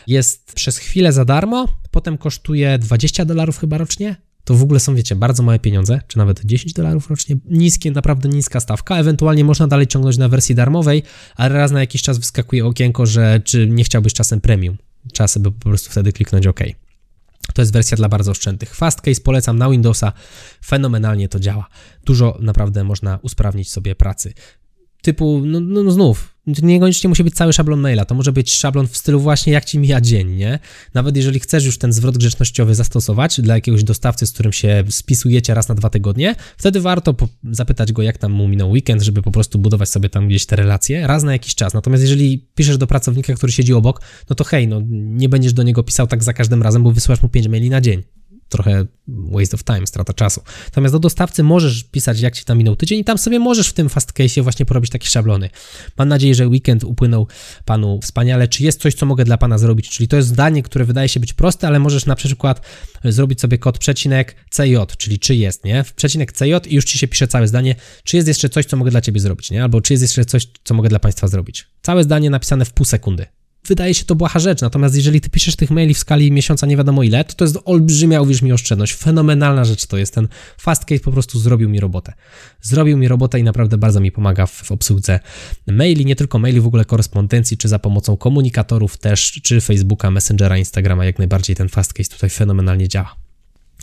jest 0.07 0.53
przez 0.53 0.77
chwilę 0.77 1.11
za 1.11 1.25
darmo, 1.25 1.67
potem 1.91 2.17
kosztuje 2.17 2.77
20 2.77 3.25
dolarów 3.25 3.57
chyba 3.57 3.77
rocznie, 3.77 4.15
to 4.45 4.53
w 4.53 4.63
ogóle 4.63 4.79
są, 4.79 4.95
wiecie, 4.95 5.15
bardzo 5.15 5.43
małe 5.43 5.59
pieniądze, 5.59 6.01
czy 6.07 6.17
nawet 6.17 6.45
10 6.45 6.73
dolarów 6.73 7.09
rocznie, 7.09 7.37
niskie, 7.45 7.91
naprawdę 7.91 8.29
niska 8.29 8.59
stawka. 8.59 8.97
Ewentualnie 8.97 9.43
można 9.43 9.67
dalej 9.67 9.87
ciągnąć 9.87 10.17
na 10.17 10.29
wersji 10.29 10.55
darmowej, 10.55 11.03
ale 11.35 11.55
raz 11.55 11.71
na 11.71 11.79
jakiś 11.79 12.01
czas 12.01 12.17
wyskakuje 12.17 12.65
okienko, 12.65 13.05
że 13.05 13.41
czy 13.45 13.67
nie 13.69 13.83
chciałbyś 13.83 14.13
czasem 14.13 14.41
premium. 14.41 14.77
Czasem 15.13 15.43
by 15.43 15.51
po 15.51 15.69
prostu 15.69 15.91
wtedy 15.91 16.13
kliknąć 16.13 16.47
OK. 16.47 16.59
To 17.53 17.61
jest 17.61 17.73
wersja 17.73 17.97
dla 17.97 18.09
bardzo 18.09 18.31
oszczędnych. 18.31 18.75
Fastcase 18.75 19.21
polecam 19.21 19.57
na 19.57 19.69
Windowsa, 19.69 20.13
fenomenalnie 20.65 21.29
to 21.29 21.39
działa. 21.39 21.67
Dużo 22.05 22.37
naprawdę 22.41 22.83
można 22.83 23.19
usprawnić 23.21 23.71
sobie 23.71 23.95
pracy 23.95 24.33
typu, 25.05 25.41
no, 25.45 25.59
no, 25.59 25.83
no 25.83 25.91
znów, 25.91 26.35
niekoniecznie 26.47 27.07
musi 27.07 27.23
być 27.23 27.33
cały 27.33 27.53
szablon 27.53 27.79
maila, 27.79 28.05
to 28.05 28.15
może 28.15 28.31
być 28.31 28.53
szablon 28.53 28.87
w 28.87 28.97
stylu 28.97 29.19
właśnie 29.19 29.53
jak 29.53 29.65
ci 29.65 29.79
mija 29.79 30.01
dzień, 30.01 30.31
nie? 30.31 30.59
Nawet 30.93 31.17
jeżeli 31.17 31.39
chcesz 31.39 31.65
już 31.65 31.77
ten 31.77 31.93
zwrot 31.93 32.17
grzecznościowy 32.17 32.75
zastosować 32.75 33.41
dla 33.41 33.55
jakiegoś 33.55 33.83
dostawcy, 33.83 34.27
z 34.27 34.31
którym 34.31 34.53
się 34.53 34.83
spisujecie 34.89 35.53
raz 35.53 35.67
na 35.67 35.75
dwa 35.75 35.89
tygodnie, 35.89 36.35
wtedy 36.57 36.81
warto 36.81 37.15
zapytać 37.51 37.91
go, 37.91 38.01
jak 38.01 38.17
tam 38.17 38.31
mu 38.31 38.47
minął 38.47 38.71
weekend, 38.71 39.01
żeby 39.01 39.21
po 39.21 39.31
prostu 39.31 39.59
budować 39.59 39.89
sobie 39.89 40.09
tam 40.09 40.27
gdzieś 40.27 40.45
te 40.45 40.55
relacje 40.55 41.07
raz 41.07 41.23
na 41.23 41.31
jakiś 41.31 41.55
czas. 41.55 41.73
Natomiast 41.73 42.03
jeżeli 42.03 42.47
piszesz 42.55 42.77
do 42.77 42.87
pracownika, 42.87 43.33
który 43.33 43.51
siedzi 43.51 43.73
obok, 43.73 44.01
no 44.29 44.35
to 44.35 44.43
hej, 44.43 44.67
no 44.67 44.81
nie 44.89 45.29
będziesz 45.29 45.53
do 45.53 45.63
niego 45.63 45.83
pisał 45.83 46.07
tak 46.07 46.23
za 46.23 46.33
każdym 46.33 46.63
razem, 46.63 46.83
bo 46.83 46.91
wysyłasz 46.91 47.21
mu 47.21 47.29
5 47.29 47.47
maili 47.47 47.69
na 47.69 47.81
dzień 47.81 48.03
trochę 48.49 48.85
waste 49.07 49.55
of 49.55 49.63
time, 49.63 49.87
strata 49.87 50.13
czasu. 50.13 50.41
Natomiast 50.65 50.95
do 50.95 50.99
dostawcy 50.99 51.43
możesz 51.43 51.83
pisać, 51.83 52.19
jak 52.21 52.35
ci 52.35 52.45
tam 52.45 52.57
minął 52.57 52.75
tydzień 52.75 52.99
i 52.99 53.03
tam 53.03 53.17
sobie 53.17 53.39
możesz 53.39 53.67
w 53.69 53.73
tym 53.73 53.89
fast 53.89 54.13
case 54.13 54.41
właśnie 54.41 54.65
porobić 54.65 54.91
takie 54.91 55.07
szablony. 55.07 55.49
Mam 55.97 56.07
nadzieję, 56.07 56.35
że 56.35 56.47
weekend 56.47 56.83
upłynął 56.83 57.27
panu 57.65 57.99
wspaniale. 58.01 58.47
Czy 58.47 58.63
jest 58.63 58.81
coś, 58.81 58.93
co 58.93 59.05
mogę 59.05 59.23
dla 59.23 59.37
pana 59.37 59.57
zrobić? 59.57 59.89
Czyli 59.89 60.07
to 60.07 60.15
jest 60.15 60.27
zdanie, 60.27 60.63
które 60.63 60.85
wydaje 60.85 61.09
się 61.09 61.19
być 61.19 61.33
proste, 61.33 61.67
ale 61.67 61.79
możesz 61.79 62.05
na 62.05 62.15
przykład 62.15 62.61
zrobić 63.03 63.41
sobie 63.41 63.57
kod 63.57 63.77
przecinek 63.77 64.35
CJ, 64.49 64.75
czyli 64.97 65.19
czy 65.19 65.35
jest, 65.35 65.65
nie? 65.65 65.83
W 65.83 65.93
przecinek 65.93 66.31
CJ 66.31 66.53
i 66.69 66.75
już 66.75 66.85
ci 66.85 66.97
się 66.97 67.07
pisze 67.07 67.27
całe 67.27 67.47
zdanie, 67.47 67.75
czy 68.03 68.15
jest 68.15 68.27
jeszcze 68.27 68.49
coś, 68.49 68.65
co 68.65 68.77
mogę 68.77 68.91
dla 68.91 69.01
ciebie 69.01 69.19
zrobić, 69.19 69.51
nie? 69.51 69.63
Albo 69.63 69.81
czy 69.81 69.93
jest 69.93 70.01
jeszcze 70.01 70.25
coś, 70.25 70.47
co 70.63 70.73
mogę 70.73 70.89
dla 70.89 70.99
państwa 70.99 71.27
zrobić. 71.27 71.67
Całe 71.81 72.03
zdanie 72.03 72.29
napisane 72.29 72.65
w 72.65 72.73
pół 72.73 72.85
sekundy 72.85 73.25
wydaje 73.67 73.93
się 73.93 74.05
to 74.05 74.15
błaha 74.15 74.39
rzecz, 74.39 74.61
natomiast 74.61 74.95
jeżeli 74.95 75.21
ty 75.21 75.29
piszesz 75.29 75.55
tych 75.55 75.71
maili 75.71 75.93
w 75.93 75.97
skali 75.97 76.31
miesiąca 76.31 76.67
nie 76.67 76.77
wiadomo 76.77 77.03
ile, 77.03 77.23
to 77.23 77.33
to 77.33 77.45
jest 77.45 77.57
olbrzymia, 77.65 78.21
uwierz 78.21 78.41
mi, 78.41 78.51
oszczędność. 78.51 78.93
Fenomenalna 78.93 79.65
rzecz 79.65 79.85
to 79.85 79.97
jest. 79.97 80.13
Ten 80.13 80.27
fast 80.57 80.85
case 80.85 81.01
po 81.01 81.11
prostu 81.11 81.39
zrobił 81.39 81.69
mi 81.69 81.79
robotę. 81.79 82.13
Zrobił 82.61 82.97
mi 82.97 83.07
robotę 83.07 83.39
i 83.39 83.43
naprawdę 83.43 83.77
bardzo 83.77 83.99
mi 83.99 84.11
pomaga 84.11 84.45
w, 84.45 84.51
w 84.51 84.71
obsłudze 84.71 85.19
maili, 85.67 86.05
nie 86.05 86.15
tylko 86.15 86.39
maili, 86.39 86.61
w 86.61 86.67
ogóle 86.67 86.85
korespondencji, 86.85 87.57
czy 87.57 87.67
za 87.67 87.79
pomocą 87.79 88.17
komunikatorów 88.17 88.97
też, 88.97 89.39
czy 89.43 89.61
Facebooka, 89.61 90.11
Messengera, 90.11 90.57
Instagrama, 90.57 91.05
jak 91.05 91.17
najbardziej 91.17 91.55
ten 91.55 91.69
fast 91.69 91.93
case 91.93 92.09
tutaj 92.09 92.29
fenomenalnie 92.29 92.87
działa. 92.87 93.24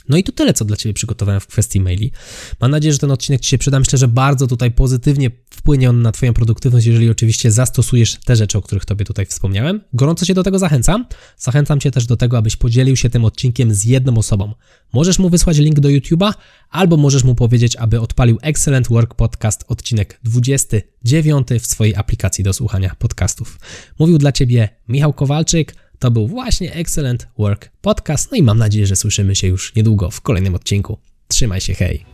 No 0.09 0.17
i 0.17 0.25
to 0.25 0.33
tyle, 0.33 0.55
co 0.55 0.65
dla 0.65 0.77
Ciebie 0.77 0.95
przygotowałem 0.95 1.41
w 1.41 1.47
kwestii 1.47 1.81
maili. 1.81 2.13
Mam 2.61 2.71
nadzieję, 2.71 2.93
że 2.93 2.99
ten 2.99 3.11
odcinek 3.11 3.41
Ci 3.41 3.49
się 3.49 3.59
przyda. 3.59 3.79
Myślę, 3.79 3.99
że 3.99 4.09
bardzo 4.09 4.47
tutaj 4.47 4.71
pozytywnie 4.71 5.31
wpłynie 5.51 5.91
on 5.91 6.03
na 6.03 6.13
Twoją 6.13 6.35
produktywność, 6.35 6.87
jeżeli 6.87 7.11
oczywiście 7.11 7.51
zastosujesz 7.51 8.19
te 8.25 8.37
rzeczy, 8.37 8.59
o 8.59 8.63
których 8.63 8.85
Tobie 8.85 9.05
tutaj 9.05 9.27
wspomniałem. 9.27 9.81
Gorąco 9.93 10.27
Cię 10.27 10.35
do 10.35 10.43
tego 10.43 10.59
zachęcam. 10.59 11.07
Zachęcam 11.39 11.81
Cię 11.81 11.91
też 11.91 12.07
do 12.07 12.17
tego, 12.17 12.39
abyś 12.39 12.57
podzielił 12.57 12.97
się 12.97 13.11
tym 13.11 13.25
odcinkiem 13.25 13.75
z 13.75 13.85
jedną 13.85 14.19
osobą. 14.19 14.55
Możesz 14.93 15.19
mu 15.19 15.31
wysłać 15.31 15.59
link 15.59 15.81
do 15.81 15.89
YouTube'a, 15.89 16.33
albo 16.71 16.97
możesz 16.97 17.25
mu 17.25 17.35
powiedzieć, 17.35 17.77
aby 17.77 18.01
odpalił 18.01 18.39
Excellent 18.43 18.89
Work 18.89 19.15
Podcast 19.15 19.65
odcinek 19.69 20.21
29 20.25 21.49
w 21.61 21.67
swojej 21.67 21.97
aplikacji 21.97 22.45
do 22.45 22.53
słuchania 22.53 22.95
podcastów. 22.99 23.59
Mówił 23.99 24.19
dla 24.19 24.33
Ciebie 24.33 24.69
Michał 24.89 25.13
Kowalczyk. 25.13 25.82
To 26.03 26.11
był 26.11 26.29
właśnie 26.29 26.75
Excellent 26.75 27.29
Work 27.39 27.71
Podcast. 27.81 28.31
No 28.31 28.37
i 28.37 28.43
mam 28.43 28.59
nadzieję, 28.59 28.87
że 28.87 28.97
słyszymy 28.97 29.35
się 29.35 29.47
już 29.47 29.75
niedługo 29.75 30.11
w 30.11 30.21
kolejnym 30.21 30.55
odcinku. 30.55 30.99
Trzymaj 31.29 31.61
się, 31.61 31.75
hej! 31.75 32.05